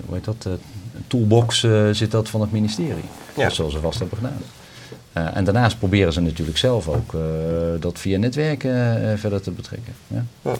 [0.05, 0.47] hoe heet dat,
[1.07, 3.03] toolbox zit dat van het ministerie.
[3.35, 3.49] Ja.
[3.49, 4.41] Zullen ze vast hebben gedaan.
[5.13, 7.19] Eh, en daarnaast proberen ze natuurlijk zelf ook eh,
[7.79, 9.93] dat via netwerken eh, verder te betrekken.
[10.07, 10.25] Ja.
[10.41, 10.55] Ja.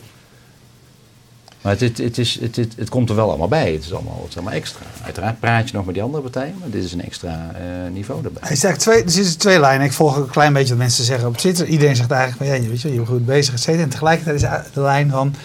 [1.62, 3.72] Maar het, het, het, is, het, het, het komt er wel allemaal bij.
[3.72, 4.86] Het is allemaal, het is allemaal extra.
[5.04, 8.24] Uiteraard praat je nog met die andere partijen, maar dit is een extra eh, niveau
[8.24, 8.42] erbij.
[8.46, 9.86] Hij zegt twee, er zitten twee lijnen.
[9.86, 11.68] Ik volg ook een klein beetje wat mensen zeggen op Twitter.
[11.68, 13.84] Iedereen zegt eigenlijk van ja, je, weet je, je bent goed bezig, et cetera.
[13.84, 15.36] En tegelijkertijd is de lijn van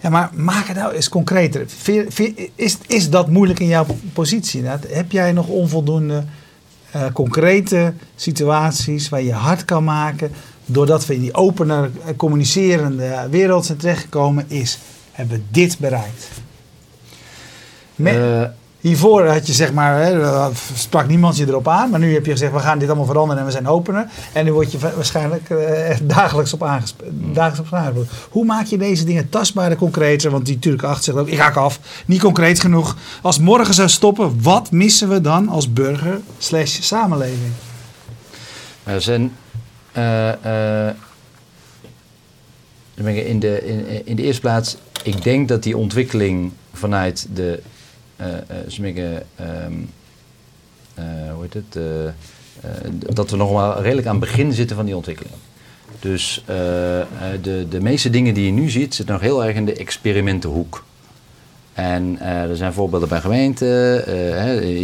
[0.00, 1.66] ja, maar maak het nou eens concreter.
[2.54, 4.62] Is, is dat moeilijk in jouw positie?
[4.62, 6.24] Nou, heb jij nog onvoldoende
[6.92, 10.30] eh, concrete situaties waar je hard kan maken.
[10.66, 14.78] Doordat we in die opener eh, communicerende wereld zijn terechtgekomen, is
[15.12, 16.28] hebben we dit bereikt.
[17.96, 18.42] Eh,
[18.80, 22.30] Hiervoor had je zeg maar, hè, sprak niemand je erop aan, maar nu heb je
[22.30, 24.06] gezegd we gaan dit allemaal veranderen en we zijn opener.
[24.32, 28.10] En nu word je waarschijnlijk eh, echt dagelijks op, aangesp- dagelijks op aangesproken.
[28.30, 30.30] Hoe maak je deze dingen tastbaarder, concreter?
[30.30, 32.96] Want die Turk 8 zegt ook, ik haak af, niet concreet genoeg.
[33.22, 37.52] Als morgen zou stoppen, wat missen we dan als burger slash samenleving?
[38.84, 39.32] Er zijn.
[42.94, 47.26] ben ik in, de, in, in de eerste plaats, ik denk dat die ontwikkeling vanuit
[47.34, 47.62] de.
[48.20, 49.72] Eh eh, sommige, ehm,
[50.94, 51.04] eh,
[51.34, 51.78] hoe heet het?
[53.14, 55.34] dat we nog wel redelijk aan het begin zitten van die ontwikkeling.
[56.00, 56.44] Dus
[57.42, 60.84] de, de meeste dingen die je nu ziet, zitten nog heel erg in de experimentenhoek.
[61.72, 63.68] En er zijn voorbeelden bij gemeenten.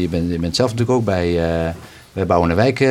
[0.01, 1.75] je, bent, je bent zelf natuurlijk ook bij, eh
[2.12, 2.88] bij Bouwende Wijken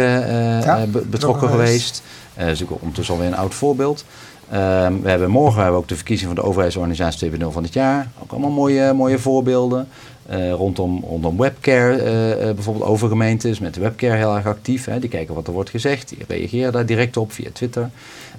[0.61, 2.03] Ja, betrokken geweest.
[2.37, 4.05] dat is ook ondertussen alweer een oud voorbeeld.
[4.49, 7.73] Ehm, we hebben morgen hebben we ook de verkiezing van de overheidsorganisatie 2.0 van het
[7.73, 8.07] jaar.
[8.21, 9.87] Ook allemaal mooie, mooie voorbeelden.
[10.25, 14.85] Eh, rondom, rondom webcare, eh, eh, bijvoorbeeld over gemeentes met de webcare heel erg actief.
[14.85, 14.99] Hè.
[14.99, 17.89] Die kijken wat er wordt gezegd, die reageren daar direct op via Twitter.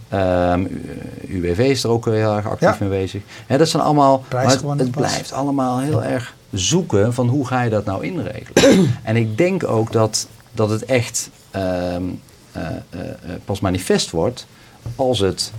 [0.08, 0.64] Ehm,
[1.28, 2.76] UWV is er ook heel erg actief Ja.
[2.80, 3.22] mee bezig.
[3.46, 7.84] Hè, dat zijn allemaal, het, blijft allemaal heel erg zoeken van hoe ga je dat
[7.84, 8.90] nou inregelen.
[9.02, 12.02] en ik denk ook dat, dat het echt ehm,
[12.56, 14.46] eh, eh, eh, pas manifest wordt
[14.96, 15.52] als het,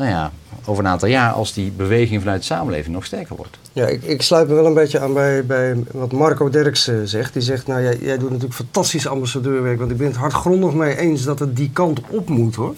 [0.00, 0.32] nou ja,
[0.64, 3.58] over een aantal jaar, als die beweging vanuit de samenleving nog sterker wordt.
[3.72, 7.32] Ja, ik, ik sluit me wel een beetje aan bij, bij wat Marco Derksen zegt.
[7.32, 9.78] Die zegt, nou jij, jij doet natuurlijk fantastisch ambassadeurwerk.
[9.78, 12.74] Want ik ben het hardgrondig mee eens dat het die kant op moet hoor.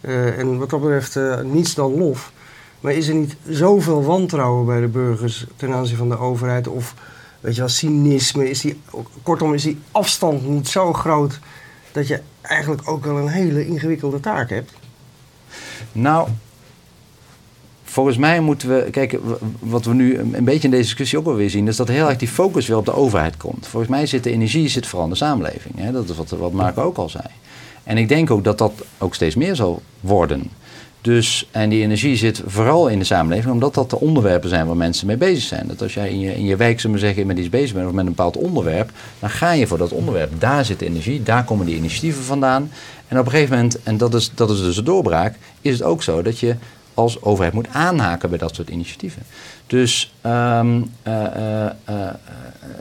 [0.00, 2.32] Eh, en wat dat betreft eh, niets dan lof.
[2.80, 6.68] Maar is er niet zoveel wantrouwen bij de burgers ten aanzien van de overheid?
[6.68, 6.94] Of
[7.40, 8.50] weet je wel, cynisme?
[8.50, 8.80] Is die,
[9.22, 11.38] kortom, is die afstand niet zo groot
[11.92, 14.72] dat je eigenlijk ook wel een hele ingewikkelde taak hebt?
[15.92, 16.28] Nou,
[17.90, 18.90] volgens mij moeten we.
[18.90, 19.18] Kijk,
[19.58, 22.08] wat we nu een beetje in deze discussie ook wel weer zien, is dat heel
[22.08, 23.66] erg die focus weer op de overheid komt.
[23.66, 25.74] Volgens mij zit de energie zit vooral in de samenleving.
[25.76, 25.92] Hè?
[25.92, 27.24] Dat is wat, wat Marco ook al zei.
[27.84, 30.50] En ik denk ook dat dat ook steeds meer zal worden.
[31.00, 34.76] Dus, en die energie zit vooral in de samenleving, omdat dat de onderwerpen zijn waar
[34.76, 35.66] mensen mee bezig zijn.
[35.66, 37.86] Dat als jij in je, in je wijk, zullen we zeggen, met iets bezig bent
[37.86, 40.32] of met een bepaald onderwerp, dan ga je voor dat onderwerp.
[40.38, 42.70] Daar zit de energie, daar komen die initiatieven vandaan.
[43.08, 45.82] En op een gegeven moment, en dat is, dat is dus de doorbraak, is het
[45.82, 46.54] ook zo dat je
[46.94, 49.22] als overheid moet aanhaken bij dat soort initiatieven.
[49.70, 51.94] Dus, ehm, eh, eh, eh,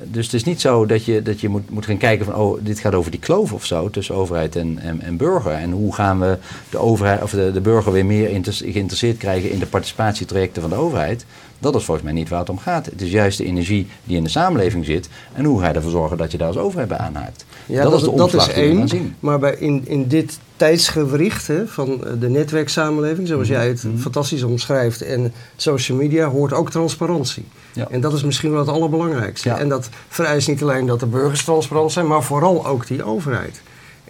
[0.03, 2.59] dus het is niet zo dat je, dat je moet, moet gaan kijken van, oh,
[2.63, 5.51] dit gaat over die kloof of zo tussen overheid en, en, en burger.
[5.51, 6.37] En hoe gaan we
[6.69, 10.75] de, overheid, of de, de burger weer meer geïnteresseerd krijgen in de participatietrajecten van de
[10.77, 11.25] overheid.
[11.59, 12.85] Dat is volgens mij niet waar het om gaat.
[12.85, 15.09] Het is juist de energie die in de samenleving zit.
[15.33, 17.45] En hoe ga je ervoor zorgen dat je daar als overheid bij aanhaakt.
[17.65, 18.87] Ja, dat, is de omslag die we één.
[18.87, 19.15] zien.
[19.19, 23.57] Maar bij in, in dit tijdsgewricht hè, van de netwerksamenleving, zoals Mhm.
[23.57, 27.45] jij het fantastisch omschrijft, en social media, hoort ook transparantie.
[27.73, 27.87] Ja.
[27.89, 29.49] En dat is misschien wel het allerbelangrijkste.
[29.49, 29.57] Ja.
[29.57, 33.61] En dat vereist niet alleen dat de burgers transparant zijn, maar vooral ook die overheid.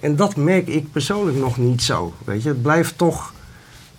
[0.02, 2.14] En dat merk ik persoonlijk nog niet zo.
[2.26, 3.34] Weet je, het blijft toch,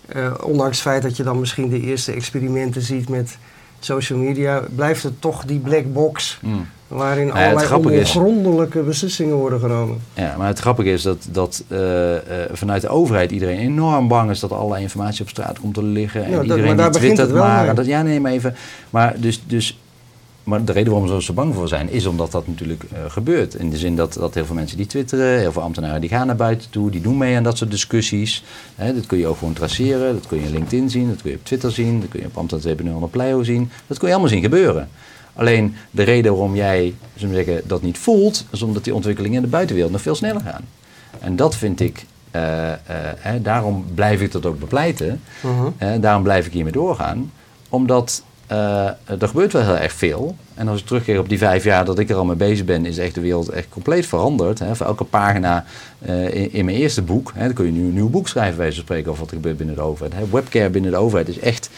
[0.07, 3.37] eh, ondanks het feit dat je dan misschien de eerste experimenten ziet met
[3.79, 6.67] social media, blijft het toch die black box Mm.
[6.91, 9.97] Waarin Nou ja, allerlei is- ongrondelijke beslissingen worden genomen.
[10.13, 14.29] Ja, maar het grappige is dat, dat eh, eh, vanuit de overheid iedereen enorm bang
[14.29, 16.23] is dat allerlei informatie op straat komt te liggen.
[16.23, 17.75] En Ja, dat- iedereen maar daar die begint twittert het wel maar.
[17.75, 18.55] Dat, ja, nee, maar even.
[18.89, 19.79] Maar, dus, dus,
[20.43, 23.55] maar de reden waarom ze zo bang voor zijn, is omdat dat natuurlijk eh, gebeurt.
[23.55, 26.27] In de zin dat, dat heel veel mensen die twitteren, heel veel ambtenaren die gaan
[26.27, 28.43] naar buiten toe, die doen mee aan dat soort discussies.
[28.75, 31.31] Hè, dat kun je ook gewoon traceren, dat kun je op LinkedIn zien, dat kun
[31.31, 33.69] je op Twitter zien, dat kun je op Ambtenaar 2.0 op Pleio zien.
[33.87, 34.89] Dat kun je allemaal zien gebeuren.
[35.33, 39.37] Alleen de reden waarom jij zullen we zeggen, dat niet voelt, is omdat die ontwikkelingen
[39.37, 40.63] in de buitenwereld nog veel sneller gaan.
[41.19, 42.77] En dat vind ik, eh, eh,
[43.17, 45.21] hè, daarom blijf ik dat ook bepleiten.
[45.41, 45.69] Mhm.
[45.77, 47.31] hè, daarom blijf ik hiermee doorgaan.
[47.69, 50.35] Omdat eh, er gebeurt wel heel erg veel.
[50.53, 52.85] En als ik terugkeer op die vijf jaar dat ik er al mee bezig ben,
[52.85, 54.59] is echt de wereld echt compleet veranderd.
[54.59, 54.75] Hè.
[54.75, 55.65] Voor elke pagina
[56.05, 58.73] in, in mijn eerste boek, hè, dan kun je nu een nieuw boek schrijven, van
[58.73, 60.13] spreken, over wat er gebeurt binnen de overheid.
[60.13, 60.29] Hè.
[60.31, 61.69] Webcare binnen de overheid is echt.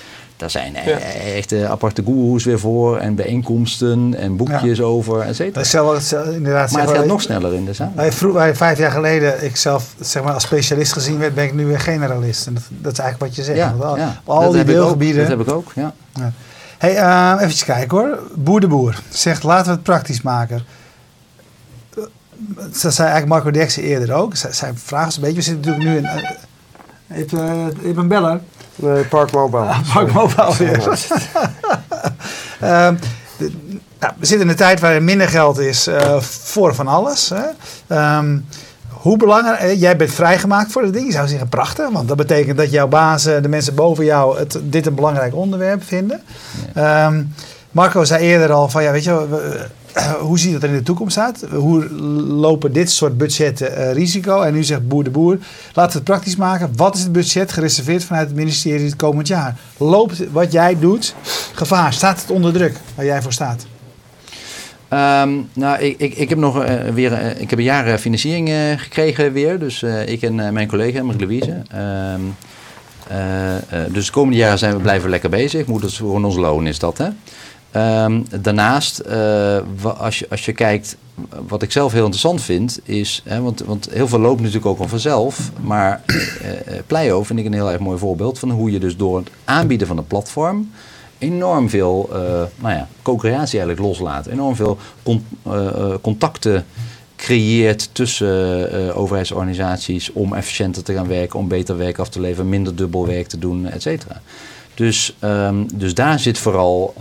[0.44, 0.98] Daar zijn eh, Ja.
[1.36, 5.94] echt eh, aparte gurus weer voor en bijeenkomsten en boekjes over, et Dat cetera.
[5.94, 8.34] het- inderdaad, Maar het gaat nog sneller in de samenleving.
[8.34, 11.66] Wij vijf jaar geleden, ik zelf zeg maar, als specialist gezien werd, ben ik nu
[11.66, 12.48] weer generalist.
[12.48, 13.58] En dat, dat is eigenlijk wat je zegt.
[13.58, 14.22] Ja, al, ja.
[14.26, 15.22] al Dat die ik deelgebieden.
[15.22, 15.94] Dat heb ik ook, ja.
[16.78, 18.20] Hey, eh, even kijken hoor.
[18.36, 20.62] Boer de Boer zegt, laten we het praktisch maken.
[21.98, 22.04] Eh,
[22.56, 24.36] Dat zei eigenlijk Marco Derksen eerder ook.
[24.36, 26.06] Zijn vraag is een beetje, we zitten natuurlijk nu in...
[26.06, 26.30] eh,
[27.08, 27.32] je, hebt,
[27.82, 28.40] je hebt een beller.
[28.76, 29.68] Nee, Park Mobile.
[29.94, 30.84] Park Mobile weer.
[32.60, 32.96] Ehm,
[33.38, 33.52] de-
[34.00, 37.32] Nou, we zitten in een tijd waar er minder geld is uh, voor van alles.
[37.34, 38.18] Hè.
[38.18, 38.46] Um,
[38.90, 41.06] hoe belangrijk, eh, jij bent vrijgemaakt voor het ding.
[41.06, 44.60] Je zou zeggen prachtig, want dat betekent dat jouw bazen, de mensen boven jou, het,
[44.64, 46.22] dit een belangrijk onderwerp vinden.
[46.76, 47.06] Ja.
[47.08, 47.34] Um,
[47.72, 49.28] Marco zei eerder al van ja, weet je,
[50.28, 51.46] hoe ziet dat er in de toekomst uit?
[51.52, 51.90] Hoe
[52.28, 54.42] lopen dit soort budgetten uh, risico?
[54.42, 55.38] En nu zegt Boer de Boer,
[55.74, 56.72] laten we het praktisch maken.
[56.76, 59.60] Wat is het budget gereserveerd vanuit het ministerie het komend jaar?
[59.78, 61.16] Loopt wat jij doet
[61.54, 61.94] gevaar?
[61.94, 63.66] Staat het onder druk waar jij voor staat?
[64.90, 68.80] Um, nou, ik, ik, ik heb nog uh, weer uh, ik heb een jaar financiering
[68.82, 69.60] gekregen weer.
[69.60, 71.62] Dus ik en mijn collega, Marie-Louise.
[72.14, 72.36] Um,
[73.94, 75.66] dus de komende jaren zijn we blijven lekker bezig.
[75.66, 77.08] Moet het gewoon ons loon is dat, hè?
[77.76, 79.04] Um, daarnaast,
[79.98, 80.98] als, je, als je kijkt,
[81.48, 84.80] wat ik zelf heel interessant vind, is, hè, want, want heel veel loopt natuurlijk ook
[84.80, 86.02] al vanzelf, maar
[86.88, 89.88] Pleio vind ik een heel erg mooi voorbeeld van hoe je dus door het aanbieden
[89.88, 90.72] van een platform
[91.18, 92.18] enorm veel uh,
[92.56, 94.26] nou ja, co-creatie eigenlijk loslaat.
[94.26, 96.66] Enorm veel con uh, contacten
[97.16, 102.50] creëert tussen uh, overheidsorganisaties om efficiënter te gaan werken, om beter werk af te leveren,
[102.50, 104.22] minder dubbel werk te doen, et cetera.
[104.76, 106.94] Dus, um, dus daar zit vooral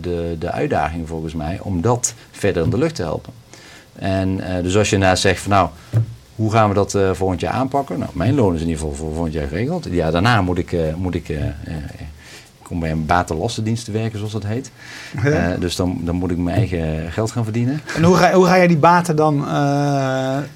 [0.00, 3.32] de, de uitdaging volgens mij om dat verder in de lucht te helpen.
[3.94, 5.68] En dus als je daar zegt van nou,
[6.34, 7.98] hoe gaan we dat volgend jaar aanpakken?
[7.98, 9.86] Nou, mijn loon is in ieder geval voor volgend jaar geregeld.
[9.90, 11.28] Ja, daarna moet ik, moet ik
[12.70, 14.70] kom bij een batenlastendienst te werken, zoals dat heet.
[15.24, 17.80] Uh, dus dan, dan moet ik mijn eigen geld gaan verdienen.
[17.96, 19.44] En hoe ga, hoe ga je die baten dan, uh,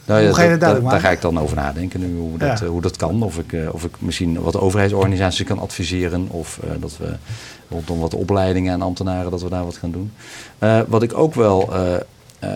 [0.05, 2.59] nou, hoe ga je dat daar, daar ga ik dan over nadenken nu, hoe dat,
[2.59, 2.66] ja.
[2.66, 3.22] hoe dat kan.
[3.22, 6.27] Of ik, uh, of ik misschien wat overheidsorganisaties kan adviseren.
[6.31, 7.14] Of dat we
[7.68, 10.12] rondom wat opleidingen en ambtenaren, dat we daar wat gaan doen.
[10.88, 11.72] wat ik ook wel...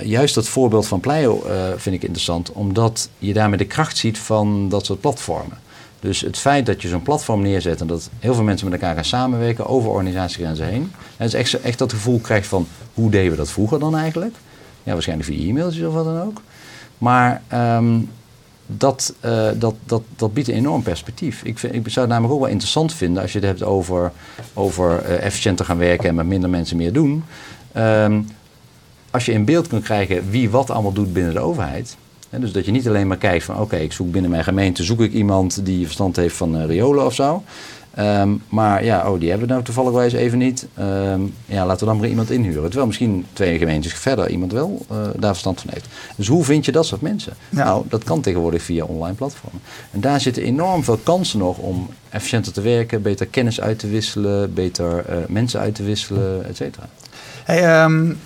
[0.03, 4.69] juist dat voorbeeld van Pleio vind ik interessant, omdat je daarmee de kracht ziet van
[4.69, 5.59] dat soort platformen.
[6.01, 8.95] Dus het feit dat je zo'n platform neerzet en dat heel veel mensen met elkaar
[8.95, 10.93] gaan samenwerken over organisatiegrenzen heen.
[11.17, 14.35] En is echt, echt dat gevoel krijgt van hoe deden we dat vroeger dan eigenlijk?
[14.83, 16.43] Ja, waarschijnlijk via e-mailtjes of wat dan ook.
[16.99, 18.11] Maar um,
[18.67, 21.43] dat, uh, dat, dat, dat biedt een enorm perspectief.
[21.43, 24.13] Ik, vind, ik zou het namelijk ook wel interessant vinden als je het hebt over,
[24.55, 27.25] over uh, efficiënter gaan werken en met minder mensen meer doen.
[27.77, 28.27] Um,
[29.11, 31.97] als je in beeld kunt krijgen wie wat allemaal doet binnen de overheid
[32.31, 35.01] dus dat je niet alleen maar kijkt van oké, ik zoek binnen mijn gemeente, zoek
[35.01, 37.43] ik iemand die verstand heeft van uh, riolen of zo.
[37.99, 40.67] Um, maar ja, oh, die hebben we nou toevallig even niet.
[40.79, 42.63] Um, ja, laten we dan maar iemand inhuren.
[42.63, 45.87] Terwijl misschien twee gemeentes verder iemand wel uh, daar verstand van heeft.
[46.17, 47.33] Dus hoe vind je dat soort mensen?
[47.49, 47.65] Ja.
[47.65, 49.61] Nou, dat kan tegenwoordig via online platformen.
[49.91, 53.89] En daar zitten enorm veel kansen nog om efficiënter te werken, beter kennis uit te
[53.89, 56.89] wisselen, beter uh, mensen uit te wisselen, et cetera.
[57.45, 58.19] Hey, um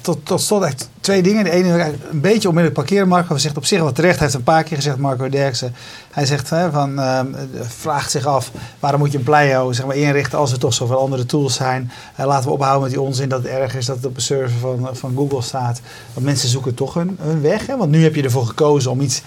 [0.00, 1.44] tot, tot slot echt twee dingen.
[1.44, 3.08] De ene een beetje onmiddellijk parkeren.
[3.08, 4.14] Marco zegt op zich wat terecht.
[4.14, 5.74] Hij heeft een paar keer gezegd, Marco Derksen.
[6.10, 7.20] Hij zegt hè, van, uh,
[7.62, 10.98] vraagt zich af waarom moet je een Pleio zeg maar, inrichten als er toch zoveel
[10.98, 11.90] andere tools zijn.
[12.20, 14.22] Uh, laten we ophouden met die onzin dat het erg is dat het op een
[14.22, 15.80] server van, van Google staat.
[16.12, 17.66] Want mensen zoeken toch hun, hun weg.
[17.66, 17.76] Hè?
[17.76, 19.22] Want nu heb je ervoor gekozen om iets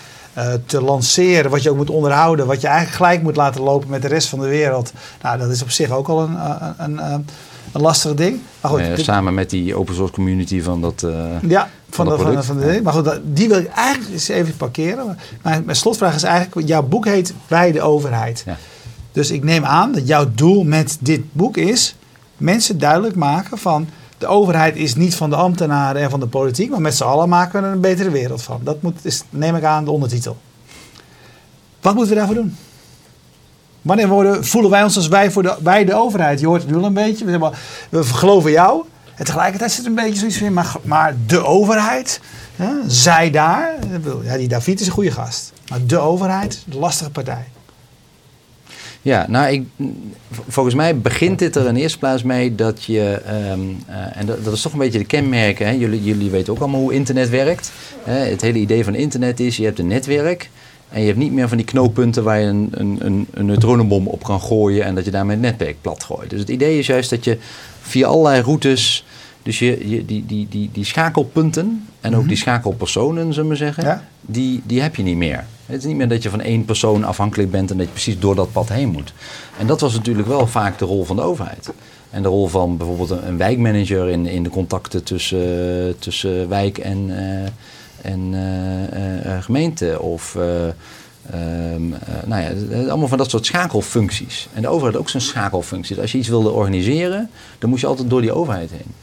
[0.65, 4.01] te lanceren, wat je ook moet onderhouden, wat je eigenlijk gelijk moet laten lopen met
[4.01, 4.91] de rest van de wereld.
[5.21, 6.37] Nou, dat is op zich ook al een,
[6.77, 7.25] een, een
[7.71, 8.39] een lastig ding.
[8.61, 11.03] Maar goed, samen met die open source community van dat.
[11.05, 14.27] Uh, ja, van, van, de, van, van de, Maar goed, die wil ik eigenlijk eens
[14.27, 15.17] even parkeren.
[15.41, 18.43] Maar mijn slotvraag is eigenlijk: jouw boek heet Bij de overheid.
[18.45, 18.57] Ja.
[19.11, 21.95] Dus ik neem aan dat jouw doel met dit boek is
[22.37, 23.87] mensen duidelijk maken van.
[24.17, 27.29] De overheid is niet van de ambtenaren en van de politiek, maar met z'n allen
[27.29, 28.59] maken we er een betere wereld van.
[28.63, 30.37] Dat moet, is, neem ik aan, de ondertitel.
[31.81, 32.55] Wat moeten we daarvoor doen?
[33.87, 36.39] Wanneer worden, voelen wij ons als wij, voor de, wij de overheid?
[36.39, 37.25] Je hoort het nu al een beetje.
[37.25, 38.83] We, maar, we geloven jou.
[39.15, 42.19] En tegelijkertijd zit er een beetje zoiets van, maar, maar de overheid,
[42.87, 43.73] zij daar.
[44.23, 45.53] Ja, die David is een goede gast.
[45.69, 47.45] Maar de overheid, de lastige partij.
[49.01, 49.67] Ja, nou, ik,
[50.47, 53.21] volgens mij begint dit er in eerste plaats mee dat je,
[53.51, 55.71] um, uh, en dat, dat, is toch een beetje de kenmerken, hè?
[55.71, 57.71] Jullie, jullie weten ook allemaal hoe internet werkt.
[58.03, 58.17] Hè?
[58.17, 60.49] Het hele idee van internet is, je hebt een netwerk
[60.89, 64.07] en je hebt niet meer van die knooppunten waar je een, een, een, een neutronenbom
[64.07, 66.29] op kan gooien en dat je daarmee het netwerk plat gooit.
[66.29, 67.37] Dus het idee is juist dat je
[67.81, 69.05] via allerlei routes,
[69.43, 72.27] dus je, je, die, die, die, die schakelpunten en ook mhm.
[72.27, 75.45] die schakelpersonen, zullen we zeggen, die, die heb je niet meer.
[75.65, 78.19] Het is niet meer dat je van één persoon afhankelijk bent en dat je precies
[78.19, 79.13] door dat pad heen moet.
[79.59, 81.73] En dat was natuurlijk wel vaak de rol van de overheid.
[82.09, 87.09] En de rol van bijvoorbeeld een, wijkmanager in, in de contacten tussen, tussen wijk en,
[87.09, 87.47] uh,
[88.01, 90.01] en uh, gemeente.
[90.01, 91.95] Of um,
[92.25, 94.47] nou ja, allemaal van dat soort schakelfuncties.
[94.53, 95.93] En de overheid ook zijn schakelfunctie.
[95.95, 97.29] Dus als je iets wilde organiseren,
[97.59, 98.93] dan moest je altijd door die overheid heen.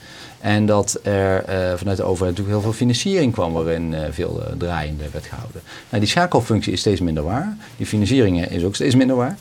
[0.40, 1.44] En dat er
[1.78, 5.60] vanuit de overheid natuurlijk heel veel financiering kwam waarin veel draaiende werd gehouden.
[5.88, 7.56] Nou, die schakelfunctie is steeds minder waar.
[7.76, 9.36] Die financiering is ook steeds minder waar.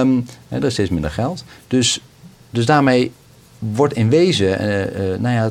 [0.00, 1.44] Um, er is steeds minder geld.
[1.68, 2.00] Dus,
[2.50, 3.12] dus daarmee
[3.58, 5.50] wordt in wezen, eh, eh, nou ja,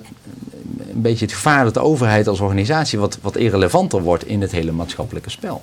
[0.95, 4.51] een beetje het gevaar dat de overheid als organisatie wat, wat irrelevanter wordt in het
[4.51, 5.61] hele maatschappelijke spel.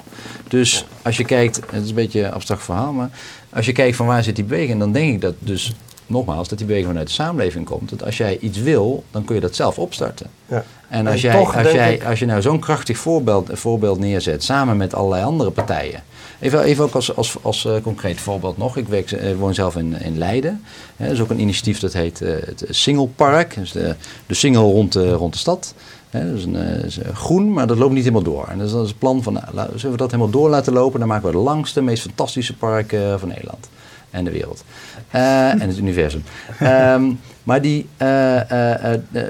[0.48, 3.10] Dus als je kijkt, het is een beetje een abstract verhaal, maar
[3.50, 5.72] als je kijkt van waar zit die beweging, dan denk ik dat dus
[6.06, 7.90] nogmaals dat die beweging vanuit de samenleving komt.
[7.90, 10.26] Dat als jij iets wil, dan kun je dat zelf opstarten.
[10.48, 10.64] Ja.
[10.88, 14.44] En als, En jij, als, jij, ik- als je nou zo'n krachtig voorbeeld, voorbeeld neerzet,
[14.44, 16.02] samen met allerlei andere partijen.
[16.43, 18.76] Even, even ook als, als, als eh, concreet voorbeeld nog.
[18.76, 20.62] Ik werk, eh, woon zelf in, in Leiden.
[20.97, 23.55] Er is ook een initiatief dat heet eh, het Singelpark.
[23.55, 23.95] Dus de,
[24.26, 25.74] de single rond de, rond de stad.
[26.11, 28.47] Dat is een, is, groen, maar dat loopt niet helemaal door.
[28.49, 30.99] En dat is het plan van, nou, zullen we dat helemaal door laten lopen?
[30.99, 33.68] Dan maken we het langste, meest fantastische park van Nederland.
[34.11, 34.64] En de wereld.
[35.11, 36.22] En het universum.
[36.59, 37.12] Ehm,
[37.43, 37.86] maar die,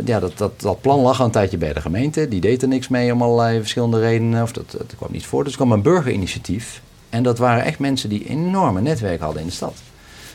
[0.05, 2.29] ja, dat, dat, dat plan lag al een tijdje bij de gemeente.
[2.29, 4.43] Die deed er niks mee om allerlei verschillende redenen.
[4.43, 5.45] Of dat, dat kwam niet voor.
[5.45, 6.83] Dus er kwam een burgerinitiatief.
[7.13, 9.75] En dat waren echt mensen die enorme netwerken hadden in de stad.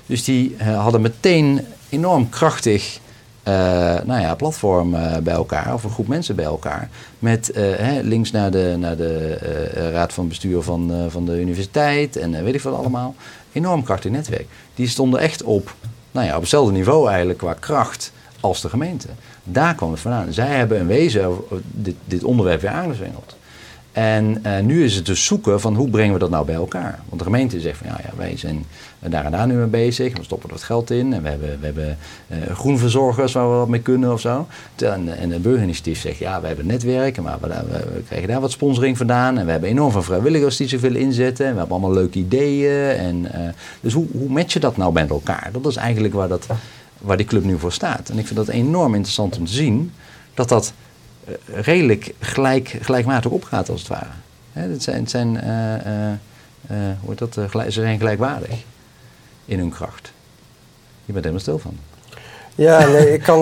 [0.06, 3.00] Dus die eh, hadden meteen enorm krachtig
[3.44, 3.54] eh,
[4.04, 6.90] nou ja, platform eh, bij elkaar, of een groep mensen bij elkaar.
[7.20, 9.34] Met hè, links naar de, naar de
[9.92, 13.16] raad van bestuur van, van de universiteit en weet ik wat allemaal.
[13.52, 14.48] Enorm krachtig netwerk.
[14.76, 15.76] Die stonden echt op,
[16.12, 19.08] nou ja, op hetzelfde niveau eigenlijk qua kracht als de gemeente.
[19.44, 20.34] Daar kwam het vandaan.
[20.34, 23.37] Zij hebben in wezen dit, dit onderwerp weer aangezwengeld.
[23.98, 27.00] En eh, nu is het dus zoeken van hoe brengen we dat nou bij elkaar.
[27.06, 28.66] Want de gemeente zegt van ja, ja wij zijn
[29.00, 30.18] daar en daar nu mee bezig.
[30.18, 31.14] We stoppen er wat geld in.
[31.14, 34.48] En we hebben, we hebben eh, groenverzorgers waar we wat mee kunnen of zo.
[34.76, 37.24] En, de burgerinitiatief zegt ja, we hebben netwerken.
[37.24, 39.38] Maar we, krijgen daar wat sponsoring vandaan.
[39.38, 41.45] En we hebben enorm veel vrijwilligers die zich willen inzetten.
[41.45, 42.98] En we hebben allemaal leuke ideeën.
[42.98, 45.50] En, eh, dus hoe, hoe match je dat nou met elkaar?
[45.52, 46.48] Dat is eigenlijk waar, dat,
[46.98, 48.10] waar die club nu voor staat.
[48.10, 49.91] En ik vind dat enorm interessant om te zien
[50.34, 50.74] dat dat
[51.46, 54.10] redelijk gelijk, gelijkmatig opgaat als het ware.
[54.54, 56.12] Hè, het zijn, het zijn, eh, eh,
[56.68, 58.64] eh, dat, gelijk- ze zijn gelijkwaardig
[59.46, 60.12] in hun kracht.
[61.06, 61.78] Je bent helemaal stil van.
[62.56, 63.40] Ja, nee, ik kan...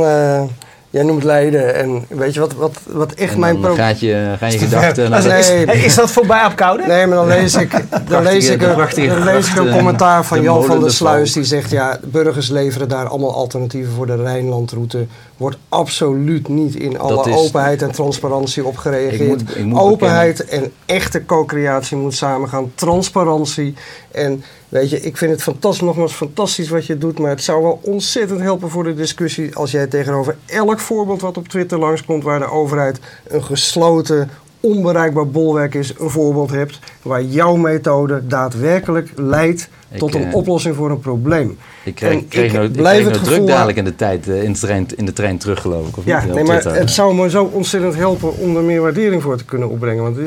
[0.96, 3.76] jij noemt Leiden en weet je wat, wat, wat echt En mijn probleem...
[3.86, 5.96] gaat je, gaan je gedachten naar Is, Nee.
[5.96, 6.84] dat voorbij op koude?
[6.88, 7.72] Nee, maar dan lees ik,
[8.10, 11.34] dan lees ik, een, dan lees ik een commentaar van Jan van der de Sluis.
[11.34, 15.06] Die zegt, ja, burgers leveren daar allemaal alternatieven voor de Rijnlandroute.
[15.38, 19.22] Wordt absoluut niet in alle is- openheid en transparantie op gereageerd.
[19.22, 22.72] Ik moet- ik moet openheid en echte co-creatie moet samengaan.
[22.76, 23.74] Transparantie.
[24.12, 24.44] En
[24.80, 27.20] weet je, ik vind het fantastisch, nogmaals fantastisch wat je doet.
[27.20, 31.38] Maar het zou wel ontzettend helpen voor de discussie als jij tegenover elk voorbeeld wat
[31.38, 37.24] op Twitter langskomt waar de overheid een gesloten onbereikbaar bolwerk is, een voorbeeld hebt waar
[37.24, 41.58] jouw methode daadwerkelijk leidt Ik, tot een eh, oplossing voor een probleem.
[41.84, 44.28] Ik kreeg, En kreeg ik nou, blijf kreeg het nou druk dadelijk in de tijd,
[44.28, 45.98] eh, in de trein, in de trein terug geloof ik.
[45.98, 46.82] Of Ja, niet, nee, maar Twitter.
[46.82, 50.04] het zou me zo ontzettend helpen om er meer waardering voor te kunnen opbrengen.
[50.04, 50.18] Want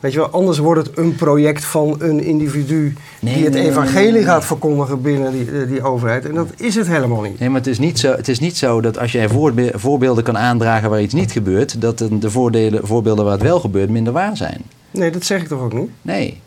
[0.00, 3.68] weet je wel, anders wordt het een project van een individu Nee, die het nee,
[3.68, 4.22] evangelie nee.
[4.24, 6.24] gaat verkondigen binnen die, eh, die overheid.
[6.24, 7.38] En dat is het helemaal niet.
[7.38, 10.24] Nee, maar het is, niet zo, het is niet zo dat als jij voorbe- voorbeelden
[10.24, 13.90] kan aandragen waar iets niet gebeurt, dat de de voordelen, voorbeelden waar het wel gebeurt
[13.90, 14.62] minder waar zijn.
[14.90, 15.90] Nee, dat zeg ik toch ook niet?
[16.02, 16.40] Nee.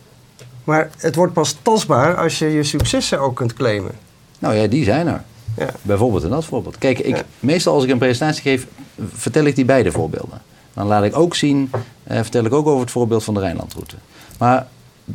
[0.63, 3.91] Maar het wordt pas tastbaar als je je successen ook kunt claimen.
[4.39, 5.23] Nou ja, die zijn er.
[5.57, 5.69] Ja.
[5.81, 6.77] Bijvoorbeeld in dat voorbeeld.
[6.77, 7.23] Kijk, ik, Ja.
[7.39, 8.67] meestal als ik een presentatie geef,
[9.13, 10.41] vertel ik die beide voorbeelden.
[10.73, 11.71] Dan laat ik ook zien,
[12.03, 13.95] eh, vertel ik ook over het voorbeeld van de Rijnlandroute.
[14.37, 14.67] Maar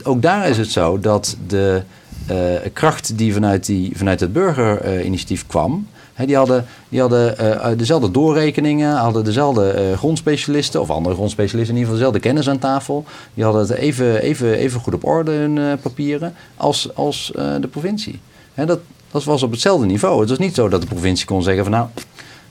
[0.02, 1.82] ook daar is het zo dat de
[2.26, 2.36] eh,
[2.72, 5.86] kracht die vanuit, die, vanuit het burgerinitiatief kwam,
[6.26, 11.94] die hadden, die hadden eh, dezelfde doorrekeningen, hadden dezelfde grondspecialisten, of andere grondspecialisten in ieder
[11.94, 13.04] geval, dezelfde kennis aan tafel.
[13.34, 18.20] Die hadden het even, even, even goed op orde, hun papieren, als, als de provincie.
[18.54, 18.78] Dat,
[19.10, 20.20] dat was op hetzelfde niveau.
[20.20, 21.86] Het was niet zo dat de provincie kon zeggen van nou,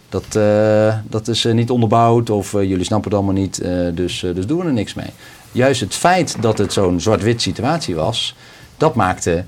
[0.10, 3.62] dat, eh, dat is eh, niet onderbouwd of eh, jullie snappen het allemaal niet,
[3.94, 5.10] dus, dus doen we er niks mee.
[5.52, 8.36] Juist het feit dat het zo'n zwart-wit situatie was,
[8.78, 9.46] dat maakte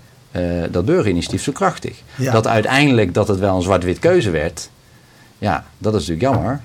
[0.71, 2.01] dat burgerinitiatief zo krachtig.
[2.15, 2.31] Ja.
[2.31, 4.69] Dat uiteindelijk dat het wel een zwart-wit keuze werd,
[5.37, 6.61] ja, dat is natuurlijk jammer.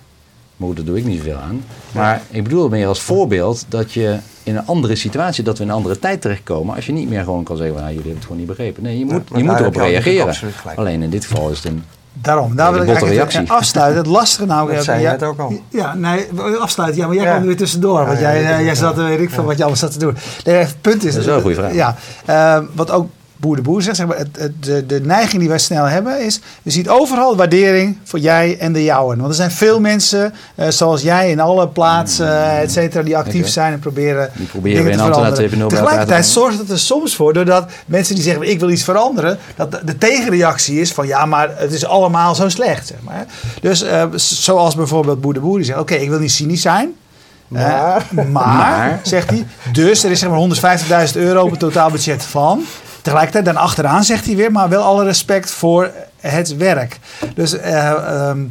[0.57, 1.65] Maar goed, daar doe ik niet zoveel aan.
[1.93, 5.65] Maar ik bedoel het meer als voorbeeld dat je in een andere situatie, dat we
[5.65, 6.75] in een andere tijd terechtkomen.
[6.75, 8.83] Als je niet meer gewoon kan zeggen, van, nou, jullie hebben het gewoon niet begrepen.
[8.83, 10.35] Nee, je moet, je moet erop reageren.
[10.77, 11.85] Alleen in dit geval is het een
[12.25, 13.53] Daarom, daar wil ik eigenlijk reactie.
[13.53, 13.97] afsluiten.
[13.99, 14.67] Het lastige nou...
[14.69, 15.61] Dat ja, zei je net ook al.
[15.69, 16.29] Ja, nee,
[16.61, 17.01] afsluiten.
[17.01, 17.31] Ja, maar jij Ja.
[17.31, 18.07] kwam er weer tussendoor.
[18.07, 19.99] Want Ja, jij, ja, eh, jij zat, weet ik veel wat je allemaal zat te
[19.99, 20.17] doen.
[20.45, 21.13] Nee, het punt is...
[21.13, 21.73] Dat is wel een goede vraag.
[21.75, 23.09] Ja, eh, wat ook
[23.47, 26.21] Boer de Boer zegt, zeg maar, het, het- de, de neiging die wij snel hebben
[26.25, 26.41] is...
[26.63, 29.17] Je ziet overal waardering voor jij en de jouwen.
[29.17, 33.03] Want er zijn veel mensen, eh, zoals jij, in alle plaatsen, eh, et cetera...
[33.03, 35.51] die actief zijn en proberen Die proberen weer te een Ambtenaar veranderen.
[35.51, 38.51] 2.0 bij elkaar te Tegelijkertijd zorgt het er soms voor, doordat mensen die zeggen...
[38.51, 41.07] ik wil iets veranderen, dat de, de tegenreactie is van...
[41.07, 43.27] ja, maar het is allemaal zo slecht, zeg maar.
[43.61, 45.79] Dus eh, zoals bijvoorbeeld Boer de Boer, die zegt...
[45.79, 46.93] oké, ik wil niet cynisch zijn...
[47.49, 49.01] Maar- Eh, maar, Maar.
[49.03, 52.65] zegt hij, dus er is zeg maar 150.000 euro op het totaalbudget van.
[53.05, 55.91] Tegelijkertijd dan achteraan zegt hij weer, maar wel alle respect voor
[56.21, 56.99] het werk.
[57.35, 58.47] Dus eh, ehm,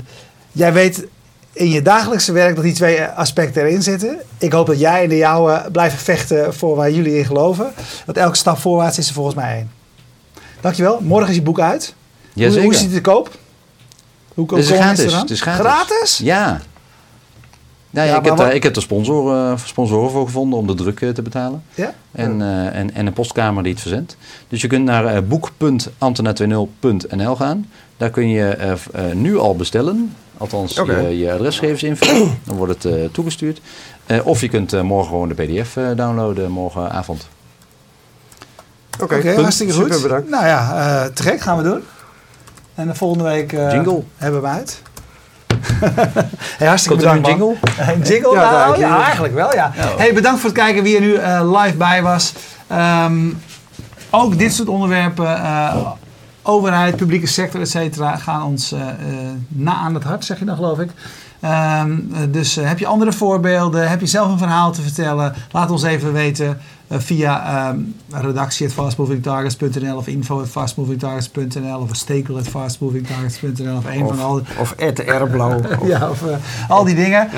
[0.51, 1.05] jij weet
[1.53, 4.17] in je dagelijkse werk dat die twee aspecten erin zitten.
[4.37, 7.73] Ik hoop dat jij en de jouwe blijven vechten voor waar jullie in geloven.
[8.05, 9.71] Want elke stap voorwaarts is er volgens mij één.
[10.61, 10.99] Dankjewel.
[11.01, 11.93] Morgen is je boek uit.
[12.33, 12.63] Hoe, Jazeker.
[12.63, 13.31] hoe is het te koop?
[14.33, 15.13] Hoe komen mensen gratis.
[15.13, 15.65] Het is gratis.
[15.65, 16.17] Gratis?
[16.17, 16.61] Ja.
[17.93, 20.67] Nou ja, Ja, ik, heb wat- daar, ik heb er sponsoren, sponsoren voor gevonden om
[20.67, 21.63] de druk eh, te betalen.
[21.75, 21.93] Ja?
[22.11, 24.17] En, eh, en, en een postkamer die het verzendt.
[24.47, 27.69] Dus je kunt naar eh, boek.ambtenaar20.nl gaan.
[27.97, 28.77] Daar kun je eh, eh,
[29.15, 30.15] nu al bestellen.
[30.37, 32.37] Althans, je, je adresgevers invullen.
[32.45, 33.61] Dan wordt het eh, toegestuurd.
[34.05, 37.27] Eh, of je kunt eh, morgen gewoon de pdf eh, downloaden morgenavond.
[39.01, 39.83] Oké, Oké, hartstikke goed.
[39.85, 40.29] Super bedankt.
[40.29, 40.75] Nou ja,
[41.05, 41.81] eh, gek gaan we doen.
[42.75, 44.03] En de volgende week eh, Jingle.
[44.17, 44.81] hebben we uit.
[46.57, 47.55] Hey, hartstikke bedankt, een jingle?
[47.93, 48.33] Een jingle?
[48.33, 49.71] Ja, nou, ja, eigenlijk wel, ja.
[49.75, 49.93] Ja.
[49.97, 52.33] Hey, bedankt voor het kijken wie er nu eh, live bij was.
[52.67, 53.29] Ehm,
[54.09, 55.75] ook dit soort onderwerpen, eh,
[56.41, 58.79] overheid, publieke sector, et cetera, gaan ons eh,
[59.47, 60.89] na aan het hart, zeg je dan geloof ik.
[61.43, 63.89] Ehm, eh, dus eh, heb je andere voorbeelden?
[63.89, 65.33] Heb je zelf een verhaal te vertellen?
[65.51, 67.79] Laat ons even weten eh, via ehm
[68.09, 75.61] redactie.fastmovingtargets.nl of info.fastmovingtargets.nl of stekel.fastmovingtargets.nl of een Of, van al of Ed Erblo.
[75.83, 76.35] ja, of eh,
[76.67, 77.29] al die dingen.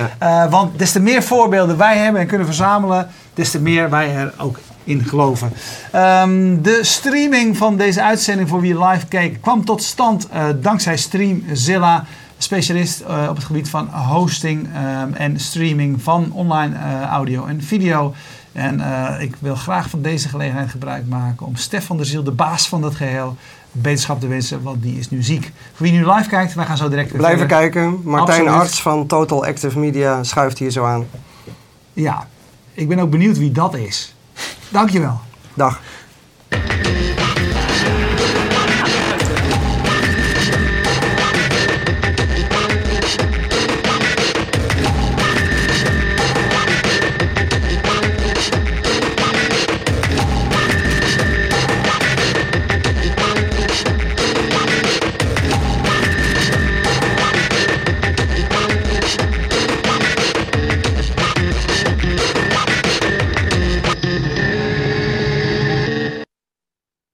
[0.50, 4.34] Want des te meer voorbeelden wij hebben en kunnen verzamelen, des te meer wij er
[4.38, 5.52] ook in geloven.
[5.92, 10.98] Ehm, de streaming van deze uitzending voor wie live keek kwam tot stand eh, dankzij
[10.98, 12.06] Streamzilla.
[12.38, 17.62] Specialist eh, op het gebied van hosting ehm, en streaming van online eh, audio en
[17.62, 18.14] video.
[18.52, 22.32] En eh, ik wil graag van deze gelegenheid gebruik maken om Stefan de Ziel, de
[22.32, 23.36] baas van dat geheel,
[23.72, 25.52] beterschap te wensen, want die is nu ziek.
[25.74, 27.58] Voor wie nu live kijkt, wij gaan zo direct weer Blijven verder.
[27.58, 28.00] kijken.
[28.04, 28.62] Martijn Absoluut.
[28.62, 31.06] Arts van Total Active Media schuift hier zo aan.
[31.94, 32.28] Ja,
[32.74, 34.16] ik ben ook benieuwd wie dat is.
[34.70, 35.20] Dankjewel.
[35.54, 35.82] Dag.